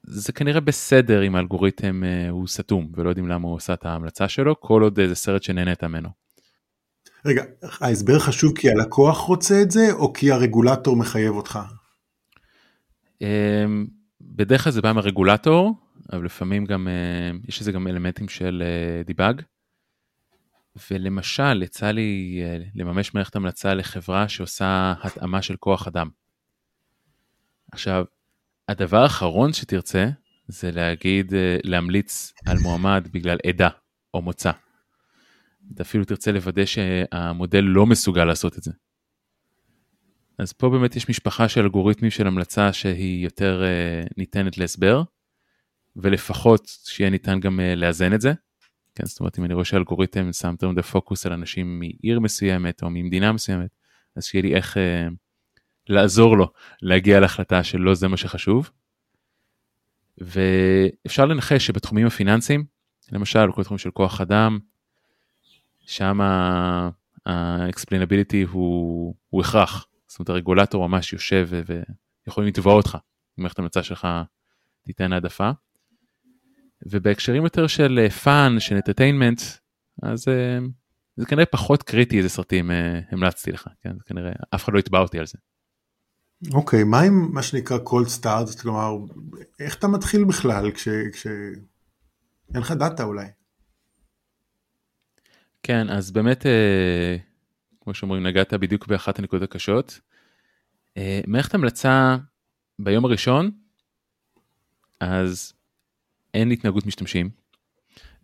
זה 0.03 0.33
כנראה 0.33 0.59
בסדר 0.59 1.27
אם 1.27 1.35
האלגוריתם 1.35 2.03
uh, 2.03 2.31
הוא 2.31 2.47
סתום 2.47 2.91
ולא 2.95 3.09
יודעים 3.09 3.27
למה 3.27 3.47
הוא 3.47 3.55
עושה 3.55 3.73
את 3.73 3.85
ההמלצה 3.85 4.27
שלו 4.27 4.59
כל 4.61 4.81
עוד 4.81 4.99
זה 5.07 5.15
סרט 5.15 5.43
שנהנית 5.43 5.83
ממנו. 5.83 6.09
רגע, 7.25 7.43
ההסבר 7.81 8.19
חשוב 8.19 8.57
כי 8.57 8.69
הלקוח 8.69 9.17
רוצה 9.17 9.61
את 9.61 9.71
זה 9.71 9.91
או 9.91 10.13
כי 10.13 10.31
הרגולטור 10.31 10.95
מחייב 10.95 11.35
אותך? 11.35 11.59
Um, 13.23 13.89
בדרך 14.21 14.63
כלל 14.63 14.73
זה 14.73 14.81
בא 14.81 14.91
מהרגולטור, 14.91 15.75
אבל 16.13 16.25
לפעמים 16.25 16.65
גם 16.65 16.87
uh, 16.87 17.47
יש 17.47 17.61
לזה 17.61 17.71
גם 17.71 17.87
אלמנטים 17.87 18.29
של 18.29 18.63
uh, 18.63 19.07
דיבאג. 19.07 19.41
ולמשל 20.91 21.63
יצא 21.63 21.91
לי 21.91 22.41
uh, 22.43 22.63
לממש 22.75 23.13
מערכת 23.13 23.35
המלצה 23.35 23.73
לחברה 23.73 24.29
שעושה 24.29 24.93
התאמה 25.03 25.41
של 25.41 25.55
כוח 25.55 25.87
אדם. 25.87 26.09
עכשיו 27.71 28.05
הדבר 28.67 28.97
האחרון 29.03 29.53
שתרצה 29.53 30.09
זה 30.47 30.71
להגיד, 30.71 31.33
אה, 31.33 31.57
להמליץ 31.63 32.33
על 32.45 32.57
מועמד 32.57 33.07
בגלל 33.11 33.37
עדה 33.47 33.69
או 34.13 34.21
מוצא. 34.21 34.51
אתה 35.73 35.83
אפילו 35.83 36.05
תרצה 36.05 36.31
לוודא 36.31 36.65
שהמודל 36.65 37.59
לא 37.59 37.85
מסוגל 37.85 38.25
לעשות 38.25 38.57
את 38.57 38.63
זה. 38.63 38.71
אז 40.37 40.53
פה 40.53 40.69
באמת 40.69 40.95
יש 40.95 41.09
משפחה 41.09 41.49
של 41.49 41.61
אלגוריתמים 41.61 42.11
של 42.11 42.27
המלצה 42.27 42.73
שהיא 42.73 43.23
יותר 43.23 43.63
uh, 43.63 44.13
ניתנת 44.17 44.57
להסבר, 44.57 45.03
ולפחות 45.95 46.67
שיהיה 46.85 47.09
ניתן 47.09 47.39
גם 47.39 47.59
uh, 47.59 47.75
לאזן 47.75 48.13
את 48.13 48.21
זה, 48.21 48.33
כן, 48.97 49.05
זאת 49.05 49.19
אומרת 49.19 49.39
אם 49.39 49.45
אני 49.45 49.53
רואה 49.53 49.65
שאלגוריתם 49.65 50.33
שם 50.33 50.51
יותר 50.51 50.69
מדי 50.69 50.81
פוקוס 50.81 51.25
על 51.25 51.33
אנשים 51.33 51.79
מעיר 51.79 52.19
מסוימת 52.19 52.83
או 52.83 52.89
ממדינה 52.89 53.31
מסוימת, 53.31 53.69
אז 54.15 54.25
שיהיה 54.25 54.41
לי 54.41 54.55
איך 54.55 54.77
אה, 54.77 55.07
לעזור 55.89 56.37
לו 56.37 56.51
להגיע 56.81 57.19
להחלטה 57.19 57.63
שלא 57.63 57.95
זה 57.95 58.07
מה 58.07 58.17
שחשוב. 58.17 58.71
ואפשר 60.17 61.25
לנחש 61.25 61.67
שבתחומים 61.67 62.07
הפיננסיים, 62.07 62.65
למשל 63.11 63.47
בכל 63.47 63.63
תחום 63.63 63.77
של 63.77 63.91
כוח 63.91 64.21
אדם, 64.21 64.59
שם 65.85 66.21
ה-explainability 66.21 68.47
הוא, 68.51 69.15
הוא 69.29 69.41
הכרח. 69.41 69.87
זאת 70.07 70.19
אומרת 70.19 70.29
הרגולטור 70.29 70.89
ממש 70.89 71.13
יושב 71.13 71.49
ויכולים 72.27 72.47
לתבוע 72.47 72.73
אותך, 72.73 72.97
אם 73.39 73.43
מערכת 73.43 73.59
המלצה 73.59 73.83
שלך 73.83 74.07
תיתן 74.83 75.13
העדפה. 75.13 75.51
ובהקשרים 76.85 77.43
יותר 77.43 77.67
של 77.67 78.09
fun, 78.23 78.55
אה, 78.55 78.59
של 78.59 78.75
entertainment, 78.75 79.41
אז 80.03 80.27
אה, 80.27 80.59
זה 81.15 81.25
כנראה 81.25 81.45
פחות 81.45 81.83
קריטי 81.83 82.17
איזה 82.17 82.29
סרטים 82.29 82.71
אה, 82.71 82.99
המלצתי 83.11 83.51
לך, 83.51 83.67
כן? 83.81 83.93
זה 83.97 84.03
כנראה 84.05 84.31
אף 84.55 84.63
אחד 84.63 84.73
לא 84.73 84.79
יתבע 84.79 84.99
אותי 84.99 85.19
על 85.19 85.25
זה. 85.25 85.37
אוקיי, 86.53 86.81
okay, 86.81 86.85
מה 86.85 87.01
עם 87.01 87.29
מה 87.33 87.43
שנקרא 87.43 87.77
cold 87.77 88.21
start, 88.21 88.61
כלומר, 88.61 88.97
איך 89.59 89.75
אתה 89.75 89.87
מתחיל 89.87 90.23
בכלל 90.23 90.71
כש... 90.71 90.87
כש... 91.13 91.27
אין 92.53 92.61
לך 92.61 92.71
דאטה 92.71 93.03
אולי? 93.03 93.27
כן, 95.63 95.89
אז 95.89 96.11
באמת, 96.11 96.45
כמו 97.87 97.93
שאומרים, 97.93 98.27
נגעת 98.27 98.53
בדיוק 98.53 98.87
באחת 98.87 99.19
הנקודות 99.19 99.49
הקשות. 99.49 99.99
מערכת 101.27 101.53
המלצה 101.53 102.17
ביום 102.79 103.05
הראשון, 103.05 103.51
אז 104.99 105.53
אין 106.33 106.51
התנהגות 106.51 106.85
משתמשים. 106.85 107.29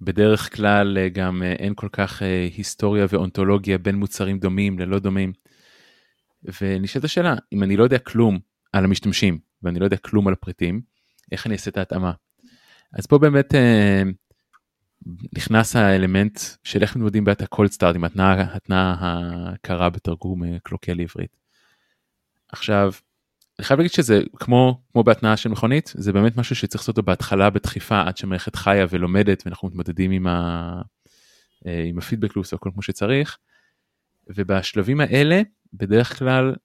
בדרך 0.01 0.55
כלל 0.55 0.97
אה, 0.97 1.09
גם 1.09 1.43
אה, 1.43 1.51
אין 1.51 1.73
כל 1.75 1.87
כך 1.91 2.23
אה, 2.23 2.47
היסטוריה 2.57 3.05
ואונתולוגיה 3.09 3.77
בין 3.77 3.95
מוצרים 3.95 4.39
דומים 4.39 4.79
ללא 4.79 4.99
דומים. 4.99 5.33
ונשאלת 6.61 7.05
השאלה, 7.05 7.35
אם 7.53 7.63
אני 7.63 7.77
לא 7.77 7.83
יודע 7.83 7.97
כלום 7.97 8.39
על 8.73 8.83
המשתמשים 8.83 9.39
ואני 9.61 9.79
לא 9.79 9.85
יודע 9.85 9.97
כלום 9.97 10.27
על 10.27 10.33
הפריטים, 10.33 10.81
איך 11.31 11.45
אני 11.45 11.53
אעשה 11.53 11.71
את 11.71 11.77
ההתאמה? 11.77 12.11
אז 12.93 13.05
פה 13.05 13.17
באמת 13.17 13.53
נכנס 15.37 15.75
האלמנט 15.75 16.39
של 16.63 16.81
איך 16.81 16.95
מתמודדים 16.95 17.23
בעת 17.23 17.41
הקולד 17.41 17.71
סטארט 17.71 17.95
עם 17.95 18.03
התנאה 18.03 18.95
הקרה 18.99 19.89
בתרגום 19.89 20.57
קלוקל 20.63 20.93
לעברית. 20.93 21.37
עכשיו, 22.51 22.93
אני 23.59 23.65
חייב 23.65 23.79
להגיד 23.79 23.91
שזה 23.91 24.21
כמו 24.35 24.81
כמו 24.93 25.03
בהתנעה 25.03 25.37
של 25.37 25.49
מכונית 25.49 25.93
זה 25.95 26.13
באמת 26.13 26.37
משהו 26.37 26.55
שצריך 26.55 26.81
לעשות 26.81 26.97
אותו 26.97 27.05
בהתחלה 27.05 27.49
בדחיפה 27.49 28.01
עד 28.01 28.17
שהמערכת 28.17 28.55
חיה 28.55 28.85
ולומדת 28.89 29.43
ואנחנו 29.45 29.67
מתמודדים 29.67 30.11
עם, 30.11 30.27
ה, 30.27 30.81
אה, 31.67 31.83
עם 31.83 31.97
הפידבק 31.97 32.35
לוס 32.35 32.53
או 32.53 32.55
הכל 32.55 32.69
כמו 32.73 32.81
שצריך. 32.81 33.37
ובשלבים 34.27 35.01
האלה 35.01 35.41
בדרך 35.73 36.19
כלל 36.19 36.55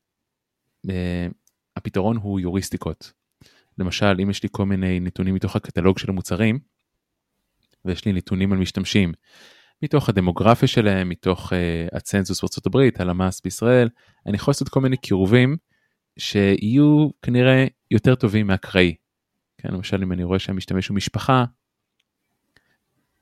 אה, 0.90 1.26
הפתרון 1.76 2.16
הוא 2.16 2.40
יוריסטיקות. 2.40 3.12
למשל 3.78 4.16
אם 4.22 4.30
יש 4.30 4.42
לי 4.42 4.48
כל 4.52 4.66
מיני 4.66 5.00
נתונים 5.00 5.34
מתוך 5.34 5.56
הקטלוג 5.56 5.98
של 5.98 6.10
המוצרים 6.10 6.58
ויש 7.84 8.04
לי 8.04 8.12
נתונים 8.12 8.52
על 8.52 8.58
משתמשים 8.58 9.12
מתוך 9.82 10.08
הדמוגרפיה 10.08 10.68
שלהם 10.68 11.08
מתוך 11.08 11.52
uh, 11.52 11.96
הצנזוס 11.96 12.40
בארצות 12.40 12.66
הברית 12.66 13.00
הלמ"ס 13.00 13.40
בישראל 13.44 13.88
אני 14.26 14.36
יכול 14.36 14.50
לעשות 14.52 14.68
כל 14.68 14.80
מיני 14.80 14.96
קירובים 14.96 15.56
שיהיו 16.18 17.08
כנראה 17.22 17.66
יותר 17.90 18.14
טובים 18.14 18.46
מהקראי. 18.46 18.94
כן, 19.58 19.68
למשל 19.72 20.02
אם 20.02 20.12
אני 20.12 20.24
רואה 20.24 20.38
שהמשתמש 20.38 20.88
הוא 20.88 20.94
משפחה, 20.94 21.44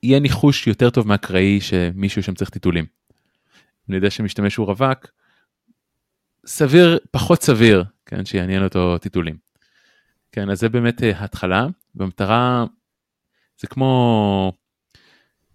יהיה 0.03 0.19
ניחוש 0.19 0.67
יותר 0.67 0.89
טוב 0.89 1.07
מהקראי 1.07 1.61
שמישהו 1.61 2.23
שם 2.23 2.33
צריך 2.33 2.49
טיטולים. 2.49 2.85
אני 3.89 3.95
יודע 3.95 4.09
שמשתמש 4.09 4.55
הוא 4.55 4.65
רווק, 4.65 5.07
סביר, 6.45 6.99
פחות 7.11 7.43
סביר, 7.43 7.83
כן, 8.05 8.25
שיעניין 8.25 8.63
אותו 8.63 8.97
טיטולים. 8.97 9.37
כן, 10.31 10.49
אז 10.49 10.59
זה 10.59 10.69
באמת 10.69 11.01
uh, 11.01 11.03
התחלה, 11.15 11.67
והמטרה 11.95 12.65
זה 13.59 13.67
כמו, 13.67 14.51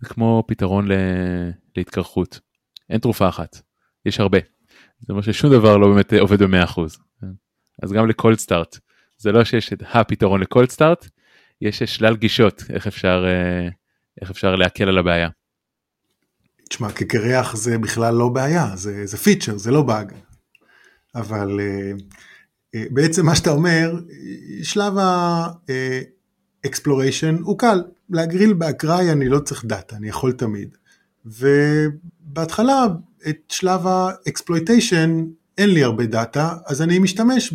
זה 0.01 0.09
כמו 0.09 0.45
פתרון 0.47 0.89
ל, 0.89 0.93
להתקרחות. 1.77 2.41
אין 2.91 2.99
תרופה 2.99 3.29
אחת, 3.29 3.61
יש 4.07 4.21
הרבה. 4.21 4.39
זה 5.01 5.13
אומר 5.13 5.23
ששום 5.23 5.51
דבר 5.53 5.77
לא 5.77 5.89
באמת 5.89 6.13
עובד 6.13 6.43
ב-100%. 6.43 6.81
אז 7.83 7.93
גם 7.93 8.09
ל 8.09 8.15
cold 8.15 8.39
start. 8.39 8.79
זה 9.19 9.33
לא 9.33 9.45
שיש 9.45 9.73
את 9.73 9.83
הפתרון 9.95 10.41
ל 10.41 10.47
cold 10.47 10.71
start, 10.71 11.09
יש 11.61 11.83
שלל 11.83 12.17
גישות 12.17 12.63
איך 12.71 12.87
אפשר, 12.87 13.25
אה, 13.27 13.69
איך 14.21 14.31
אפשר 14.31 14.57
להקל 14.57 14.89
על 14.89 14.99
הבעיה. 14.99 15.29
תשמע, 16.69 16.93
כקרח 16.93 17.57
זה 17.57 17.79
בכלל 17.79 18.15
לא 18.15 18.29
בעיה, 18.29 18.77
זה, 18.77 19.07
זה 19.07 19.17
פיצ'ר, 19.17 19.59
זה 19.59 19.71
לא 19.71 19.83
באג. 19.83 20.13
אבל 21.15 21.61
אה, 21.61 22.03
אה, 22.77 22.79
בעצם 22.91 23.27
מה 23.27 23.37
שאתה 23.37 23.51
אומר, 23.51 23.93
שלב 24.63 24.93
ה 26.65 26.71
exploration 26.71 27.37
הוא 27.43 27.59
קל. 27.59 27.83
להגריל 28.11 28.53
באקראי 28.53 29.13
אני 29.13 29.29
לא 29.29 29.39
צריך 29.39 29.65
דאטה, 29.65 29.97
אני 29.97 30.09
יכול 30.09 30.33
תמיד. 30.33 30.77
ובהתחלה 31.27 32.87
את 33.29 33.37
שלב 33.49 33.87
ה 33.87 33.97
exploitation 33.97 35.25
אין 35.59 35.71
לי 35.71 35.85
הרבה 35.85 36.07
דאטה, 36.07 36.57
אז 36.67 36.83
אני 36.83 36.99
משתמש 36.99 37.53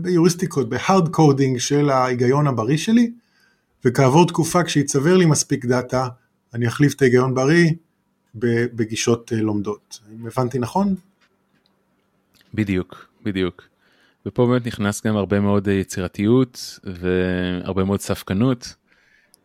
ביוריסטיקות, 0.00 0.68
ב 0.68 0.76
hard 0.76 1.08
coding 1.08 1.58
של 1.58 1.90
ההיגיון 1.90 2.46
הבריא 2.46 2.76
שלי, 2.76 3.10
וכעבור 3.84 4.26
תקופה 4.26 4.62
כשיצבר 4.62 5.16
לי 5.16 5.26
מספיק 5.26 5.64
דאטה, 5.64 6.08
אני 6.54 6.68
אחליף 6.68 6.94
את 6.94 7.02
ההיגיון 7.02 7.34
בריא 7.34 7.70
בגישות 8.34 9.32
אה, 9.32 9.42
לומדות. 9.42 10.00
אם 10.14 10.26
הבנתי 10.26 10.58
נכון? 10.58 10.94
בדיוק, 12.54 13.08
בדיוק. 13.24 13.62
ופה 14.26 14.46
באמת 14.46 14.66
נכנס 14.66 15.06
גם 15.06 15.16
הרבה 15.16 15.40
מאוד 15.40 15.68
יצירתיות 15.68 16.78
והרבה 16.84 17.84
מאוד 17.84 18.00
ספקנות, 18.00 18.74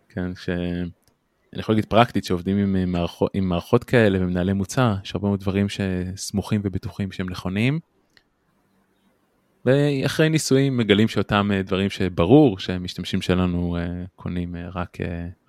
כן, 0.10 0.36
ש... 0.36 0.50
אני 1.54 1.60
יכול 1.60 1.76
להגיד 1.76 1.86
פרקטית 1.86 2.26
שעובדים 2.26 2.58
עם 2.58 2.76
אה, 2.76 2.86
מערכות, 2.86 3.32
עם 3.34 3.50
מערכות 3.50 3.84
כאלה 3.84 4.17
ומנהלי 4.22 4.54
מוצר, 4.54 4.96
יש 5.04 5.15
הרבה 5.15 5.28
מאוד 5.28 5.39
דברים 5.39 5.67
שסמוכים 5.70 6.62
ובטוחים 6.63 7.12
שהם 7.12 7.30
נכונים. 7.30 7.80
ואחרי 9.65 10.30
ניסויים 10.30 10.78
מגלים 10.78 11.08
שאותם 11.08 11.52
אה, 11.54 11.62
דברים 11.62 11.89
שברור 11.89 12.60
שהמשתמשים 12.60 13.22
שלנו 13.22 13.78
אה, 13.78 14.04
קונים 14.15 14.56
רק, 14.74 14.98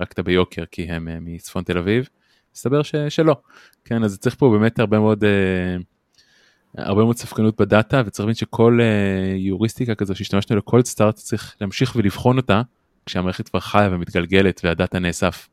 רק 0.01 0.13
את 0.13 0.19
הביוקר 0.19 0.65
כי 0.71 0.83
הם 0.83 1.09
מצפון 1.21 1.63
תל 1.63 1.79
אביב, 1.79 2.09
מסתבר 2.55 2.83
שלא. 3.09 3.37
כן, 3.85 4.05
אז 4.05 4.19
צריך 4.19 4.35
פה 4.35 4.51
באמת 4.51 4.79
הרבה 4.79 4.99
מאוד, 4.99 5.25
הרבה 6.79 7.03
מאוד 7.03 7.17
ספקנות 7.17 7.61
בדאטה 7.61 8.03
וצריך 8.07 8.21
להבין 8.21 8.35
שכל 8.35 8.79
יוריסטיקה 9.37 9.95
כזו 9.95 10.15
שהשתמשנו 10.15 10.57
לכל 10.57 10.83
סטארט 10.83 11.15
צריך 11.15 11.55
להמשיך 11.61 11.97
ולבחון 11.97 12.37
אותה 12.37 12.63
כשהמערכת 13.07 13.49
כבר 13.49 13.61
חיה 13.61 13.89
ומתגלגלת 13.93 14.61
והדאטה 14.65 14.99
נאסף. 14.99 15.49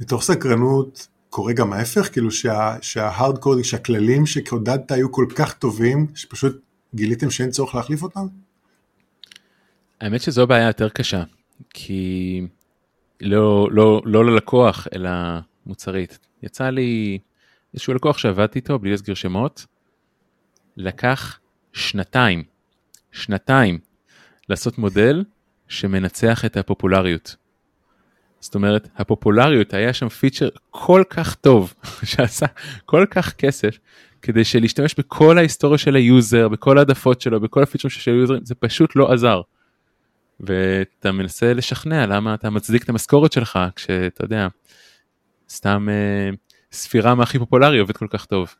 מתוך 0.00 0.22
סקרנות 0.22 1.08
קורה 1.30 1.52
גם 1.52 1.72
ההפך, 1.72 2.12
כאילו 2.12 2.30
שה, 2.30 2.76
שהה 2.82 3.10
hard 3.10 3.38
coding, 3.38 3.64
שהכללים 3.64 4.26
שקודדת 4.26 4.90
היו 4.90 5.12
כל 5.12 5.26
כך 5.34 5.52
טובים, 5.52 6.06
שפשוט 6.14 6.60
גיליתם 6.94 7.30
שאין 7.30 7.50
צורך 7.50 7.74
להחליף 7.74 8.02
אותם? 8.02 8.26
האמת 10.00 10.20
שזו 10.20 10.46
בעיה 10.46 10.66
יותר 10.66 10.88
קשה, 10.88 11.22
כי 11.70 12.40
לא, 13.20 13.68
לא, 13.70 14.02
לא 14.04 14.24
ללקוח, 14.24 14.86
אלא 14.94 15.10
מוצרית. 15.66 16.18
יצא 16.42 16.70
לי 16.70 17.18
איזשהו 17.74 17.94
לקוח 17.94 18.18
שעבדתי 18.18 18.58
איתו, 18.58 18.78
בלי 18.78 18.90
להסגיר 18.90 19.14
שמות, 19.14 19.66
לקח 20.76 21.38
שנתיים, 21.72 22.44
שנתיים, 23.12 23.78
לעשות 24.48 24.78
מודל 24.78 25.24
שמנצח 25.68 26.44
את 26.44 26.56
הפופולריות. 26.56 27.36
זאת 28.40 28.54
אומרת, 28.54 28.88
הפופולריות, 28.96 29.74
היה 29.74 29.92
שם 29.92 30.08
feature 30.08 30.48
כל 30.70 31.02
כך 31.10 31.34
טוב, 31.34 31.74
שעשה 32.10 32.46
כל 32.84 33.06
כך 33.10 33.32
כסף, 33.32 33.78
כדי 34.22 34.44
שלהשתמש 34.44 34.94
בכל 34.98 35.38
ההיסטוריה 35.38 35.78
של 35.78 35.96
ה 35.96 36.05
user, 36.05 36.48
בכל 36.48 36.78
העדפות 36.78 37.20
שלו, 37.20 37.40
בכל 37.40 37.62
הפיצ'רים 37.62 37.90
של 37.90 38.10
היוזרים, 38.10 38.44
זה 38.44 38.54
פשוט 38.54 38.96
לא 38.96 39.12
עזר. 39.12 39.40
ואתה 40.40 41.12
מנסה 41.12 41.54
לשכנע 41.54 42.06
למה 42.06 42.34
אתה 42.34 42.50
מצדיק 42.50 42.82
את 42.84 42.88
המשכורת 42.88 43.32
שלך, 43.32 43.58
כשאתה 43.76 44.24
יודע, 44.24 44.48
סתם 45.48 45.88
אה, 45.90 46.30
ספירה 46.74 47.14
מהכי 47.14 47.38
פופולרי 47.38 47.78
עובד 47.78 47.96
כל 47.96 48.06
כך 48.10 48.26
טוב. 48.26 48.54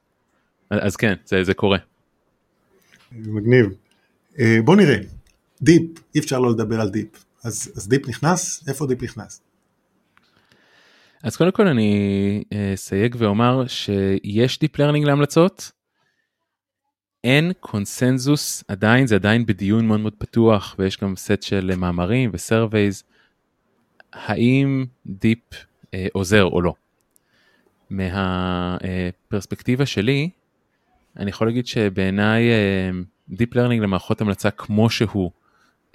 אז 0.70 0.96
כן, 0.96 1.14
זה, 1.24 1.44
זה 1.44 1.55
קורה. 1.55 1.79
מגניב. 3.12 3.66
אה, 4.38 4.59
בוא 4.64 4.77
נראה, 4.77 4.96
deep, 5.62 5.83
אי 6.14 6.20
אפשר 6.20 6.38
לא 6.38 6.50
לדבר 6.50 6.81
על 6.81 6.88
deep. 6.90 7.25
אז, 7.44 7.72
אז 7.77 7.88
deep 7.88 8.09
נכנס? 8.09 8.68
איפה 8.68 8.87
deep 8.87 9.03
נכנס? 9.03 9.40
אז 11.22 11.37
קודם 11.37 11.50
כל 11.50 11.66
אני 11.66 12.44
אה, 12.53 12.74
אסייג 12.74 13.16
ואומר 13.18 13.66
שיש 13.66 14.59
deep 14.59 14.79
learning 14.79 15.07
להמלצות. 15.07 15.72
אין 17.24 17.53
קונסנזוס 17.61 18.64
עדיין 18.68 19.07
זה 19.07 19.14
עדיין 19.14 19.46
בדיון 19.46 19.87
מאוד 19.87 20.00
מאוד 20.00 20.14
פתוח 20.18 20.77
ויש 20.79 20.98
גם 21.00 21.16
סט 21.16 21.42
של 21.42 21.77
מאמרים 21.77 22.31
ו 22.33 22.40
surveys. 22.40 23.03
האם 24.12 24.85
דיפ 25.07 25.38
אה, 25.94 26.07
עוזר 26.12 26.44
או 26.44 26.62
לא. 26.62 26.74
מהפרספקטיבה 27.90 29.87
שלי, 29.87 30.31
אני 31.16 31.31
יכול 31.31 31.47
להגיד 31.47 31.66
שבעיניי 31.66 32.51
אה, 32.51 32.90
Deep 33.31 33.55
Learning 33.55 33.83
למערכות 33.83 34.20
המלצה 34.20 34.51
כמו 34.51 34.90
שהוא, 34.90 35.31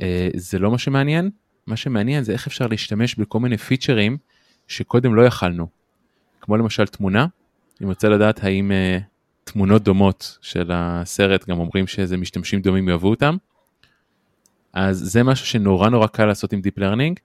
אה, 0.02 0.30
זה 0.36 0.60
לא 0.60 0.71
מה 0.71 0.78
שמעניין, 0.78 1.30
מה 1.67 1.75
שמעניין 1.75 2.23
זה 2.23 2.32
איך 2.34 2.47
אפשר 2.47 2.67
להשתמש 2.67 3.15
בכל 3.15 3.39
מיני 3.39 3.58
פיצ'רים 3.58 4.17
שקודם 4.67 5.15
לא 5.15 5.21
יכלנו. 5.21 5.67
כמו 6.41 6.58
למשל 6.58 6.88
תמונה, 6.88 7.25
אני 7.82 7.88
רוצה 7.89 8.10
לדעת 8.10 8.43
האם 8.43 8.71
uh, 8.71 9.04
תמונות 9.43 9.84
דומות 9.84 10.38
של 10.41 10.71
הסרט 10.73 11.49
גם 11.49 11.60
אומרים 11.60 11.88
שאיזה 11.88 12.17
משתמשים 12.17 12.62
דומים 12.62 12.89
יאהבו 12.89 13.10
אותם. 13.10 13.38
אז 14.73 14.97
זה 14.97 15.23
משהו 15.23 15.45
שנורא 15.45 15.89
נורא 15.89 16.08
קל 16.08 16.25
לעשות 16.25 16.54
עם 16.54 16.62
Deep 16.65 16.80
Learning, 16.80 17.15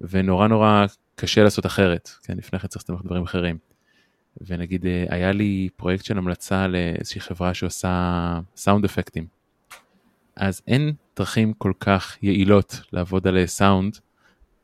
ונורא 0.00 0.48
נורא 0.48 0.86
קשה 1.14 1.42
לעשות 1.42 1.66
אחרת, 1.66 2.10
כן, 2.22 2.36
לפני 2.36 2.58
כן 2.58 2.68
צריך 2.68 2.82
להסתמך 2.82 3.04
דברים 3.04 3.22
אחרים. 3.22 3.58
ונגיד 4.46 4.86
אה, 4.86 5.04
היה 5.08 5.32
לי 5.32 5.68
פרויקט 5.76 6.04
של 6.04 6.18
המלצה 6.18 6.66
לאיזושהי 6.66 7.20
חברה 7.20 7.54
שעושה 7.54 8.40
סאונד 8.56 8.84
אפקטים. 8.84 9.26
אז 10.36 10.62
אין 10.66 10.92
דרכים 11.16 11.52
כל 11.52 11.72
כך 11.80 12.16
יעילות 12.22 12.80
לעבוד 12.92 13.26
על 13.26 13.46
סאונד 13.46 13.98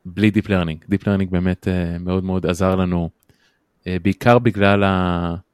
בלי 0.05 0.31
Deep 0.35 0.47
Learning. 0.47 0.91
Deep 0.91 1.03
Learning 1.03 1.31
באמת 1.31 1.69
uh, 1.69 1.99
מאוד 1.99 2.25
מאוד 2.25 2.47
עזר 2.47 2.75
לנו, 2.75 3.11
בעיקר 3.87 4.39
בגלל 4.39 4.83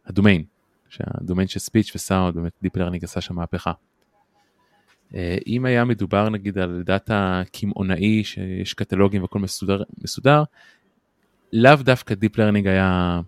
הדומיין, 0.06 0.44
שהדומיין 0.88 1.48
של 1.48 1.60
ספיץ' 1.60 1.92
וסאונד, 1.94 2.34
באמת 2.34 2.52
Deep 2.64 2.78
Learning 2.78 3.04
עשה 3.04 3.20
שם 3.20 3.34
מהפכה. 3.34 3.72
אם 5.46 5.64
היה 5.64 5.84
מדובר 5.84 6.28
נגיד 6.28 6.58
על 6.58 6.82
דאטה 6.86 7.42
קמעונאי 7.52 8.24
שיש 8.24 8.74
קטלוגים 8.74 9.22
והכל 9.22 9.38
מסודר, 9.38 9.82
מסודר, 10.04 10.42
לאו 11.52 11.76
דווקא 11.76 12.14
Deep 12.14 12.36
Learning 12.36 12.68
היה, 12.68 13.20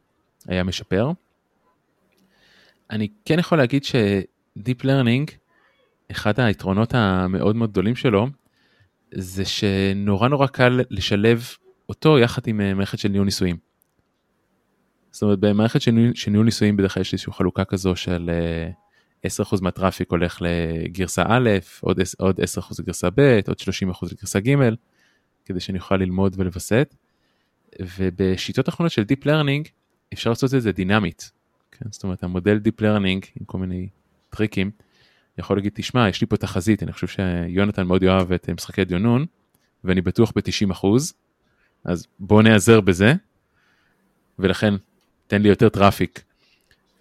היה 0.49 0.65
משפר. 0.65 1.11
אני 2.91 3.09
כן 3.25 3.39
יכול 3.39 3.59
להגיד 3.59 3.85
ש-Deep 3.85 4.85
Learning, 4.85 5.33
אחד 6.11 6.41
היתרונות 6.41 6.95
המאוד 6.95 7.57
מאוד 7.57 7.71
גדולים 7.71 7.97
שלו, 7.97 8.27
זה 9.15 9.45
שנורא 9.45 10.29
נורא 10.29 10.47
קל 10.47 10.81
לשלב 10.91 11.49
אותו 11.89 12.19
יחד 12.19 12.43
עם 12.47 12.61
אה, 12.61 12.75
מערכת 12.75 12.99
של 12.99 13.09
ניהול 13.09 13.25
ניסויים. 13.25 13.57
זאת 15.11 15.23
אומרת 15.23 15.39
במערכת 15.39 15.81
של 15.81 15.91
ניהול, 16.31 16.45
ניסויים 16.45 16.77
בדרך 16.77 16.95
כלל 16.95 17.01
יש 17.01 17.13
איזושהי 17.13 17.33
חלוקה 17.33 17.65
כזו 17.65 17.97
של 17.97 18.31
10% 19.27 19.31
אה, 19.41 19.59
מהטראפיק 19.63 20.11
הולך 20.11 20.43
לגרסה 20.43 21.23
א', 21.27 21.51
עוד, 21.81 22.01
עוד 22.19 22.41
10% 22.41 22.43
לגרסה 22.79 23.09
ב', 23.15 23.41
עוד 23.49 23.57
30% 23.93 24.07
לגרסה 24.13 24.41
ג', 24.41 24.57
כדי 25.45 25.61
שאני 25.61 25.79
אוכל 25.79 25.97
ללמוד 25.97 26.35
ולווסת. 26.39 26.95
ובשיטות 27.81 28.69
האחרונות 28.69 28.93
של 28.93 29.03
Deep 29.03 29.25
Learning 29.25 29.69
אפשר 30.13 30.31
לעשות 30.31 30.55
את 30.55 30.63
זה 30.63 30.73
דינמית. 30.73 31.31
כן? 31.73 31.87
זאת 31.91 32.05
אומרת 32.05 32.23
המודל 32.23 32.61
Deep 32.65 32.81
Learning 32.81 33.27
עם 33.41 33.45
כל 33.47 33.59
מיני 33.59 33.89
טריקים 34.31 34.71
יכול 35.39 35.57
להגיד 35.57 35.73
תשמע 35.75 36.09
יש 36.09 36.21
לי 36.21 36.27
פה 36.27 36.37
תחזית 36.37 36.83
אני 36.83 36.93
חושב 36.93 37.07
שיונתן 37.07 37.87
מאוד 37.87 38.03
יאהב 38.03 38.33
את 38.33 38.51
משחקי 38.51 38.85
דיונון 38.85 39.27
ואני 39.85 40.01
בטוח 40.01 40.33
ב-90 40.37 40.73
אחוז 40.73 41.15
אז 41.85 42.07
בוא 42.19 42.43
נעזר 42.43 42.81
בזה 42.81 43.15
ולכן 44.39 44.75
תן 45.27 45.43
לי 45.43 45.49
יותר 45.49 45.69
traffic. 45.69 46.25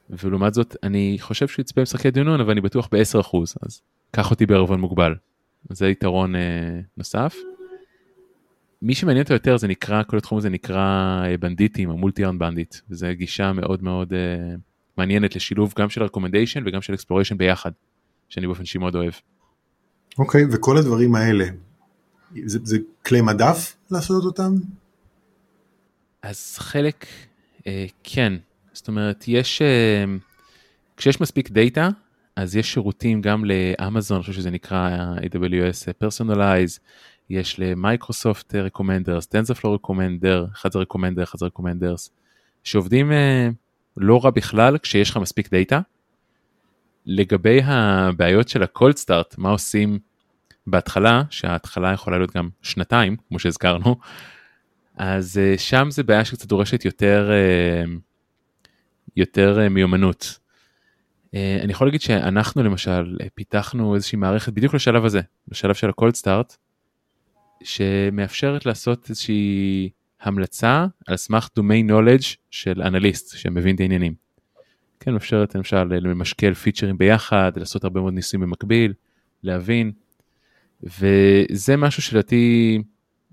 ולעומת 0.09 0.53
זאת 0.53 0.75
אני 0.83 1.17
חושב 1.19 1.47
שהוא 1.47 1.63
יצפה 1.63 1.81
במשחקי 1.81 2.11
דיונון 2.11 2.41
אבל 2.41 2.51
אני 2.51 2.61
בטוח 2.61 2.89
ב-10 2.91 3.19
אחוז 3.19 3.55
אז 3.61 3.81
קח 4.11 4.31
אותי 4.31 4.45
בערבון 4.45 4.79
מוגבל. 4.79 5.15
זה 5.69 5.87
יתרון 5.87 6.35
אה, 6.35 6.79
נוסף. 6.97 7.35
מי 8.81 8.95
שמעניין 8.95 9.23
אותו 9.23 9.33
יותר 9.33 9.57
זה 9.57 9.67
נקרא 9.67 10.03
כל 10.03 10.17
התחום 10.17 10.37
הזה 10.37 10.49
נקרא 10.49 11.21
אה, 11.25 11.37
בנדיטים 11.37 11.89
או 11.89 11.97
multi-armed 11.97 12.39
bandit 12.39 12.75
וזה 12.89 13.13
גישה 13.13 13.53
מאוד 13.53 13.83
מאוד 13.83 14.13
uh, 14.13 14.15
מעניינת 14.97 15.35
לשילוב 15.35 15.73
גם 15.77 15.89
של 15.89 16.03
recommendation 16.03 16.63
וגם 16.65 16.81
של 16.81 16.93
exploration 16.93 17.37
ביחד. 17.37 17.71
שאני 18.31 18.47
באופן 18.47 18.61
אישי 18.61 18.77
מאוד 18.77 18.95
אוהב. 18.95 19.13
אוקיי, 20.17 20.43
אוקיי, 20.43 20.47
וכל 20.51 20.77
הדברים 20.77 21.15
האלה, 21.15 21.45
זה, 22.45 22.59
זה 22.63 22.77
כלי 23.05 23.21
מדף 23.21 23.75
לעשות 23.91 24.23
אותם? 24.25 24.55
אז 26.21 26.57
חלק 26.57 27.05
אה, 27.67 27.85
כן, 28.03 28.33
זאת 28.73 28.87
אומרת 28.87 29.23
יש, 29.27 29.61
אה, 29.61 30.05
כשיש 30.97 31.21
מספיק 31.21 31.49
דאטה, 31.49 31.89
אז 32.35 32.55
יש 32.55 32.73
שירותים 32.73 33.21
גם 33.21 33.45
לאמזון, 33.45 34.15
אני 34.15 34.21
חושב 34.21 34.33
שזה 34.33 34.51
נקרא 34.51 34.89
AWS 35.17 36.03
Personalize, 36.03 36.79
יש 37.31 37.59
למייקרוסופט 37.59 38.55
Recommenders, 38.55 39.25
TensorFlow 39.35 39.77
Recommender, 39.77 40.51
אחד 40.53 40.71
זה 40.71 40.79
Recommender, 40.79 41.23
אחד 41.23 41.39
זה 41.39 41.45
Recommenders, 41.45 42.09
שעובדים 42.63 43.11
אה, 43.11 43.49
לא 43.97 44.19
רע 44.23 44.29
בכלל 44.29 44.77
כשיש 44.77 45.09
לך 45.09 45.17
מספיק 45.17 45.53
דאטה, 45.53 45.81
לגבי 47.05 47.61
הבעיות 47.63 48.49
של 48.49 48.63
ה 48.63 48.70
cold 48.70 48.97
start, 48.97 49.35
מה 49.37 49.49
עושים 49.49 49.99
בהתחלה, 50.67 51.23
שההתחלה 51.29 51.93
יכולה 51.93 52.17
להיות 52.17 52.35
גם 52.35 52.49
שנתיים, 52.61 53.15
כמו 53.27 53.39
שהזכרנו, 53.39 53.95
אז 54.97 55.37
אה, 55.37 55.57
שם 55.57 55.87
זה 55.91 56.03
בעיה 56.03 56.25
שקצת 56.25 56.45
דורשת 56.45 56.85
יותר, 56.85 57.31
אה, 57.31 57.83
יותר 59.15 59.69
מיומנות. 59.69 60.41
אני 61.33 61.71
יכול 61.71 61.87
להגיד 61.87 62.01
שאנחנו 62.01 62.63
למשל 62.63 63.17
פיתחנו 63.35 63.95
איזושהי 63.95 64.17
מערכת 64.17 64.53
בדיוק 64.53 64.73
לשלב 64.73 65.05
הזה, 65.05 65.21
לשלב 65.51 65.75
של 65.75 65.89
הקולד 65.89 66.15
סטארט, 66.15 66.57
שמאפשרת 67.63 68.65
לעשות 68.65 69.09
איזושהי 69.09 69.89
המלצה 70.21 70.85
על 71.07 71.17
סמך 71.17 71.49
דומי 71.55 71.83
נולדג' 71.83 72.21
של 72.51 72.81
אנליסט 72.81 73.37
שמבין 73.37 73.75
את 73.75 73.79
העניינים. 73.79 74.13
כן, 74.99 75.13
מאפשרת 75.13 75.55
למשל 75.55 75.83
למשקל 75.83 76.53
פיצ'רים 76.53 76.97
ביחד, 76.97 77.51
לעשות 77.55 77.83
הרבה 77.83 78.01
מאוד 78.01 78.13
ניסויים 78.13 78.41
במקביל, 78.41 78.93
להבין, 79.43 79.91
וזה 80.83 81.77
משהו 81.77 82.03
שלדעתי 82.03 82.77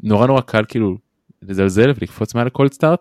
נורא 0.02 0.26
נורא 0.26 0.40
קל 0.40 0.64
כאילו 0.68 0.98
לזלזל 1.42 1.90
ולקפוץ 1.90 2.34
מעל 2.34 2.46
הקולד 2.46 2.72
סטארט, 2.72 3.00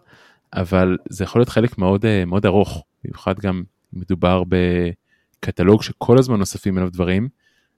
אבל 0.54 0.98
זה 1.10 1.24
יכול 1.24 1.40
להיות 1.40 1.50
חלק 1.50 1.78
מאוד 1.78 2.06
אה, 2.06 2.26
מאוד 2.26 2.46
ארוך, 2.46 2.84
במיוחד 3.04 3.40
גם 3.40 3.64
מדובר 3.94 4.44
בקטלוג 4.48 5.84
שכל 5.84 6.18
הזמן 6.20 6.40
נוספים 6.40 6.78
אליו 6.78 6.90
דברים, 6.92 7.30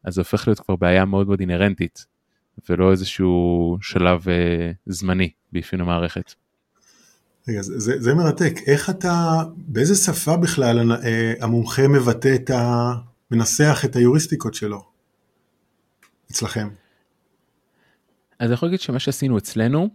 אז 0.03 0.13
זה 0.13 0.21
הופך 0.21 0.47
להיות 0.47 0.59
כבר 0.59 0.75
בעיה 0.75 1.05
מאוד 1.05 1.27
מאוד 1.27 1.39
אינהרנטית, 1.39 2.05
ולא 2.69 2.91
איזשהו 2.91 3.77
שלב 3.81 4.29
אה, 4.29 4.71
זמני 4.85 5.29
באפיון 5.51 5.81
המערכת. 5.81 6.33
רגע, 7.47 7.61
זה, 7.61 8.01
זה 8.01 8.13
מרתק. 8.13 8.53
איך 8.67 8.89
אתה, 8.89 9.43
באיזה 9.57 9.95
שפה 9.95 10.37
בכלל 10.37 10.91
אה, 10.91 11.33
המומחה 11.41 11.87
מבטא 11.87 12.35
את 12.35 12.49
ה... 12.49 12.93
מנסח 13.31 13.81
את 13.85 13.95
היוריסטיקות 13.95 14.53
שלו 14.53 14.83
אצלכם? 16.31 16.69
אז 18.39 18.45
אני 18.45 18.53
יכול 18.53 18.67
להגיד 18.67 18.79
שמה 18.79 18.99
שעשינו 18.99 19.37
אצלנו, 19.37 19.89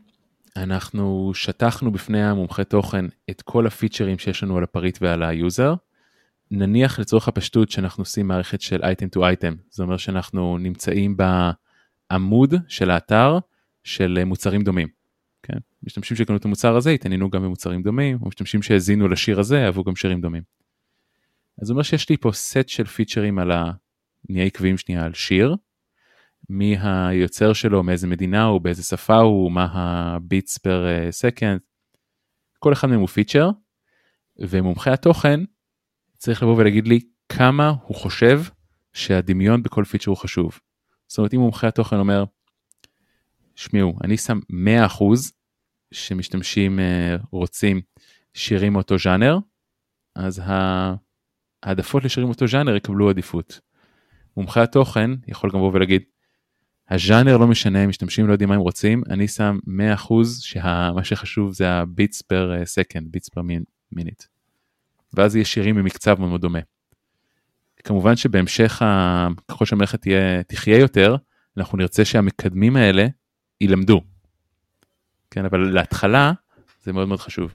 אנחנו 0.56 1.32
שטחנו 1.34 1.92
בפני 1.92 2.24
המומחה 2.24 2.64
תוכן 2.64 3.04
את 3.30 3.42
כל 3.42 3.66
הפיצ'רים 3.66 4.18
שיש 4.18 4.42
לנו 4.42 4.56
על 4.56 4.64
הפריט 4.64 4.98
ועל 5.00 5.22
ה 5.22 5.31
user. 5.31 5.74
נניח 6.50 6.98
לצורך 6.98 7.28
הפשטות 7.28 7.70
שאנחנו 7.70 8.00
עושים 8.00 8.28
מערכת 8.28 8.60
של 8.60 8.80
item 8.82 9.08
to 9.08 9.26
item, 9.26 9.54
זה 9.70 9.82
אומר 9.82 9.96
שאנחנו 9.96 10.58
נמצאים 10.58 11.16
בעמוד 12.14 12.54
של 12.68 12.90
האתר 12.90 13.38
של 13.84 14.24
מוצרים 14.24 14.62
דומים. 14.62 14.88
כן? 15.42 15.58
משתמשים 15.82 16.16
שקנו 16.16 16.36
את 16.36 16.44
המוצר 16.44 16.76
הזה 16.76 16.90
התעניינו 16.90 17.30
גם 17.30 17.42
במוצרים 17.42 17.82
דומים, 17.82 18.18
או 18.22 18.28
משתמשים 18.28 18.62
שהאזינו 18.62 19.08
לשיר 19.08 19.40
הזה 19.40 19.64
אהבו 19.66 19.84
גם 19.84 19.96
שירים 19.96 20.20
דומים. 20.20 20.42
אז 21.62 21.66
זה 21.66 21.72
אומר 21.72 21.82
שיש 21.82 22.10
לי 22.10 22.16
פה 22.16 22.32
סט 22.32 22.68
של 22.68 22.84
פיצ'רים 22.84 23.38
על 23.38 23.50
ה... 23.50 23.72
נהיה 24.28 24.44
עקביים 24.44 24.78
שנייה 24.78 25.04
על 25.04 25.14
שיר, 25.14 25.56
מי 26.50 26.76
היוצר 26.80 27.52
שלו, 27.52 27.82
מאיזה 27.82 28.06
מדינה 28.06 28.44
הוא, 28.44 28.60
באיזה 28.60 28.82
שפה 28.82 29.16
הוא, 29.16 29.52
מה 29.52 29.68
ה 29.72 29.87
beats 29.87 30.58
per 30.58 30.86
second, 31.10 31.60
כל 32.58 32.72
אחד 32.72 32.88
מהם 32.88 33.00
הוא 33.00 33.08
פיצ'ר, 33.08 33.50
ומומחה 34.38 34.92
התוכן 34.92 35.40
צריך 36.18 36.42
לבוא 36.42 36.56
ולהגיד 36.56 36.88
לי 36.88 37.00
כמה 37.28 37.72
הוא 37.86 37.96
חושב 37.96 38.40
שהדמיון 38.92 39.62
בכל 39.62 39.84
פיצ'ר 39.84 40.10
הוא 40.10 40.16
חשוב. 40.16 40.60
זאת 41.06 41.18
אומרת 41.18 41.34
אם 41.34 41.40
מומחה 41.40 41.68
התוכן 41.68 41.96
אומר 41.96 42.24
שמעו, 43.56 43.94
אני 44.04 44.16
שם 44.16 44.38
100% 44.88 45.04
שמשתמשים 45.94 46.78
uh, 46.78 47.26
רוצים 47.30 47.80
שירים 48.34 48.72
מאותו 48.72 48.98
ז'אנר, 48.98 49.38
אז 50.14 50.42
העדפות 51.62 52.04
לשירים 52.04 52.28
מאותו 52.28 52.48
ז'אנר 52.48 52.76
יקבלו 52.76 53.10
עדיפות. 53.10 53.60
מומחה 54.36 54.62
התוכן 54.62 55.10
יכול 55.28 55.50
גם 55.50 55.58
לבוא 55.58 55.70
ולהגיד, 55.74 56.02
הז'אנר 56.90 57.36
לא 57.36 57.46
משנה, 57.46 57.86
משתמשים 57.86 58.26
לא 58.26 58.32
יודעים 58.32 58.48
מה 58.48 58.54
הם 58.54 58.60
רוצים, 58.60 59.02
אני 59.10 59.28
שם 59.28 59.58
100% 59.96 60.14
שמה 60.40 61.04
שחשוב 61.04 61.52
זה 61.52 61.70
ה 61.70 61.79
beats 61.79 62.22
per 62.22 62.64
second, 62.64 63.12
beats 63.12 63.28
per 63.28 63.40
minute. 63.92 64.28
ואז 65.12 65.36
יש 65.36 65.54
שירים 65.54 65.84
מאוד 65.84 66.28
מאוד 66.28 66.40
דומה. 66.40 66.58
כמובן 67.84 68.16
שבהמשך, 68.16 68.82
ככל 69.48 69.64
שהמערכת 69.64 70.06
תחיה 70.48 70.78
יותר, 70.78 71.16
אנחנו 71.56 71.78
נרצה 71.78 72.04
שהמקדמים 72.04 72.76
האלה 72.76 73.06
ילמדו. 73.60 74.00
כן, 75.30 75.44
אבל 75.44 75.58
להתחלה 75.58 76.32
זה 76.84 76.92
מאוד 76.92 77.08
מאוד 77.08 77.20
חשוב. 77.20 77.54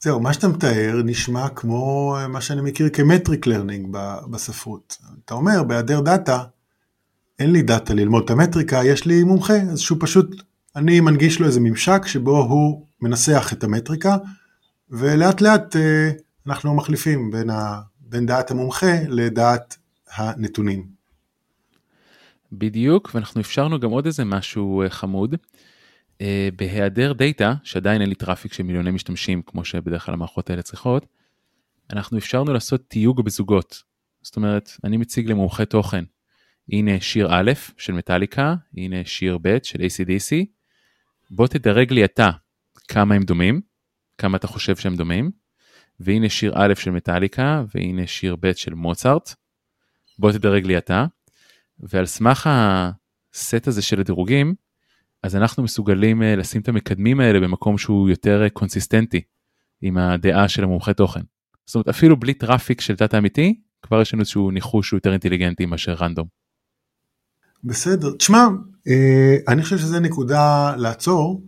זהו, 0.00 0.20
מה 0.20 0.32
שאתה 0.32 0.48
מתאר 0.48 1.00
נשמע 1.04 1.48
כמו 1.48 2.16
מה 2.28 2.40
שאני 2.40 2.60
מכיר 2.60 2.88
כ 2.88 3.03
metric 3.03 3.46
learning 3.46 3.96
בספרות. 4.30 4.96
אתה 5.24 5.34
אומר, 5.34 5.62
בהיעדר 5.62 6.00
דאטה, 6.00 6.42
אין 7.38 7.52
לי 7.52 7.62
דאטה 7.62 7.94
ללמוד 7.94 8.24
את 8.24 8.30
המטריקה, 8.30 8.84
יש 8.84 9.06
לי 9.06 9.24
מומחה, 9.24 9.54
אז 9.72 9.80
שהוא 9.80 9.98
פשוט, 10.00 10.42
אני 10.76 11.00
מנגיש 11.00 11.40
לו 11.40 11.46
איזה 11.46 11.60
ממשק 11.60 12.06
שבו 12.06 12.38
הוא 12.38 12.86
מנסח 13.00 13.52
את 13.52 13.64
המטריקה, 13.64 14.16
ולאט 14.90 15.40
לאט 15.40 15.76
אה, 15.76 16.10
אנחנו 16.46 16.74
מחליפים 16.74 17.30
בין, 17.30 17.50
ה, 17.50 17.80
בין 18.14 18.26
דעת 18.26 18.50
המומחה 18.50 18.94
לדעת 19.08 19.76
הנתונים. 20.10 20.86
בדיוק, 22.52 23.10
ואנחנו 23.14 23.40
אפשרנו 23.40 23.80
גם 23.80 23.90
עוד 23.90 24.06
איזה 24.06 24.24
משהו 24.24 24.82
אה, 24.82 24.90
חמוד. 24.90 25.34
אה, 26.20 26.48
בהיעדר 26.56 27.12
דאטה, 27.12 27.54
שעדיין 27.64 28.00
אין 28.00 28.08
לי 28.08 28.14
traffic 28.14 28.52
של 28.52 28.62
מיליוני 28.62 28.90
משתמשים, 28.90 29.42
כמו 29.42 29.64
שבדרך 29.64 30.04
כלל 30.06 30.14
המערכות 30.14 30.50
האלה 30.50 30.62
צריכות, 30.62 31.06
אנחנו 31.92 32.18
אפשרנו 32.18 32.52
לעשות 32.52 32.88
תיוג 32.88 33.24
בזוגות. 33.24 33.82
זאת 34.22 34.36
אומרת, 34.36 34.70
אני 34.84 34.96
מציג 34.96 35.30
למומחה 35.30 35.64
תוכן, 35.64 36.04
הנה 36.72 37.00
שיר 37.00 37.28
א' 37.30 37.52
של 37.76 37.92
מטאליקה, 37.92 38.54
הנה 38.76 38.96
שיר 39.04 39.38
ב' 39.42 39.58
של 39.62 39.78
ACDC, 39.78 40.46
בוא 41.30 41.46
תדרג 41.46 41.92
לי 41.92 42.04
אתה 42.04 42.30
כמה 42.88 43.14
הם 43.14 43.22
דומים, 43.22 43.60
כמה 44.18 44.36
אתה 44.36 44.46
חושב 44.46 44.76
שהם 44.76 44.96
דומים, 44.96 45.30
והנה 46.00 46.28
שיר 46.28 46.52
א' 46.56 46.74
של 46.74 46.90
מטאליקה, 46.90 47.64
והנה 47.74 48.06
שיר 48.06 48.36
ב' 48.40 48.52
של 48.52 48.74
מוצרט, 48.74 49.34
בוא 50.18 50.32
תדרג 50.32 50.66
לי 50.66 50.78
אתה, 50.78 51.06
ועל 51.80 52.06
סמך 52.06 52.50
הסט 53.34 53.68
הזה 53.68 53.82
של 53.82 54.00
הדירוגים, 54.00 54.54
אז 55.22 55.36
אנחנו 55.36 55.62
מסוגלים 55.62 56.22
אה, 56.22 56.36
לשים 56.36 56.60
את 56.60 56.68
המקדמים 56.68 57.20
האלה 57.20 57.40
במקום 57.40 57.78
שהוא 57.78 58.08
יותר 58.08 58.42
אה, 58.42 58.50
קונסיסטנטי 58.50 59.20
עם 59.82 59.98
הדעה 59.98 60.48
של 60.48 60.64
המומחה 60.64 60.92
תוכן. 60.92 61.20
זאת 61.66 61.74
אומרת 61.74 61.88
אפילו 61.88 62.16
בלי 62.16 62.34
traffic 62.34 62.80
של 62.80 62.94
דאטה 62.94 63.18
אמיתי, 63.18 63.60
כבר 63.82 64.00
יש 64.00 64.14
לנו 64.14 64.20
איזשהו 64.20 64.50
ניחוש 64.50 64.88
שהוא 64.88 64.96
יותר 64.96 65.12
אינטליגנטי 65.12 65.66
מאשר 65.66 65.92
random. 65.92 66.26
בסדר, 67.64 68.12
תשמע, 68.18 68.46
אה, 68.88 69.36
אני 69.48 69.62
חושב 69.62 69.78
שזה 69.78 70.00
נקודה 70.00 70.74
לעצור. 70.76 71.42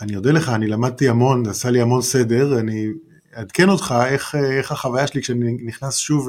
אני 0.00 0.16
אודה 0.16 0.30
לך, 0.30 0.48
אני 0.48 0.66
למדתי 0.66 1.08
המון, 1.08 1.44
זה 1.44 1.50
עשה 1.50 1.70
לי 1.70 1.80
המון 1.80 2.02
סדר, 2.02 2.60
אני 2.60 2.88
אעדכן 3.36 3.68
אותך 3.68 3.94
איך, 4.06 4.34
איך 4.34 4.72
החוויה 4.72 5.06
שלי 5.06 5.22
כשאני 5.22 5.56
נכנס 5.64 5.96
שוב 5.96 6.28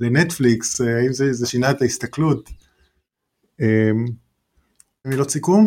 לנטפליקס, 0.00 0.80
האם 0.80 1.12
זה, 1.12 1.32
זה 1.32 1.46
שינה 1.46 1.70
את 1.70 1.82
ההסתכלות. 1.82 2.50
מילות 5.04 5.30
סיכום? 5.30 5.64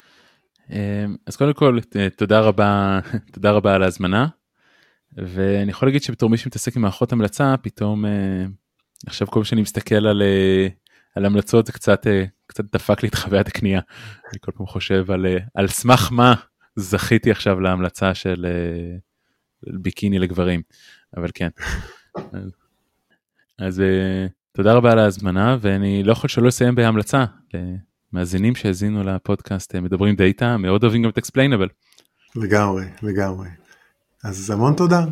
אמ, 0.70 1.16
אז 1.26 1.36
קודם 1.36 1.54
כל 1.54 1.80
תודה 2.18 2.40
רבה 2.40 3.00
תודה 3.34 3.52
רבה 3.52 3.76
על 3.76 3.84
ההזמנה 3.84 4.28
ואני 5.18 5.72
יכול 5.72 5.88
להגיד 5.88 6.04
שבתור 6.04 6.30
מי 6.30 6.38
שמתעסק 6.38 6.76
עם 6.76 6.82
מערכות 6.82 7.12
המלצה 7.12 7.56
פתאום 7.62 8.06
אה, 8.06 8.46
עכשיו 9.08 9.28
כל 9.28 9.44
שאני 9.44 9.62
מסתכל 9.62 10.08
על 10.08 10.22
אה, 10.22 10.68
על 11.16 11.26
המלצות 11.26 11.66
זה 11.66 11.72
קצת 11.72 12.08
אה, 12.08 12.26
קצת 12.48 12.64
דפק 12.74 13.04
לי 13.04 13.10
את 13.10 13.16
חוויית 13.16 13.48
הקנייה. 13.48 13.82
אני 14.32 14.40
כל 14.42 14.52
פעם 14.52 14.66
חושב 14.66 15.12
על 15.12 15.26
על 15.56 15.68
סמך 15.68 16.10
מה 16.12 16.34
זכיתי 16.76 17.32
עכשיו 17.32 17.60
להמלצה 17.60 18.14
של 18.14 18.46
ביקיני 19.64 20.20
לגברים 20.20 20.62
אבל 21.18 21.30
כן. 21.34 21.50
אז 23.60 23.82
תודה 24.52 24.74
רבה 24.74 24.92
על 24.92 25.00
ההזמנה 25.00 25.58
ואני 25.62 26.04
לא 26.04 26.12
יכול 26.12 26.30
שלא 26.30 26.48
לסיים 26.48 26.76
בהמלצה 26.76 27.26
מאזינים 28.14 28.56
שהאזינו 28.56 29.04
לפודקאסט 29.04 29.76
מדברים 29.76 30.16
דאטה 30.16 30.58
מאוד 30.58 30.84
אוהבים 30.84 31.04
גם 31.04 31.10
את 31.10 31.18
Explainable. 31.18 31.68
לגמרי 32.36 32.86
לגמרי. 33.04 33.50
אז 34.24 34.50
המון 34.50 34.74
תודה. 34.74 35.06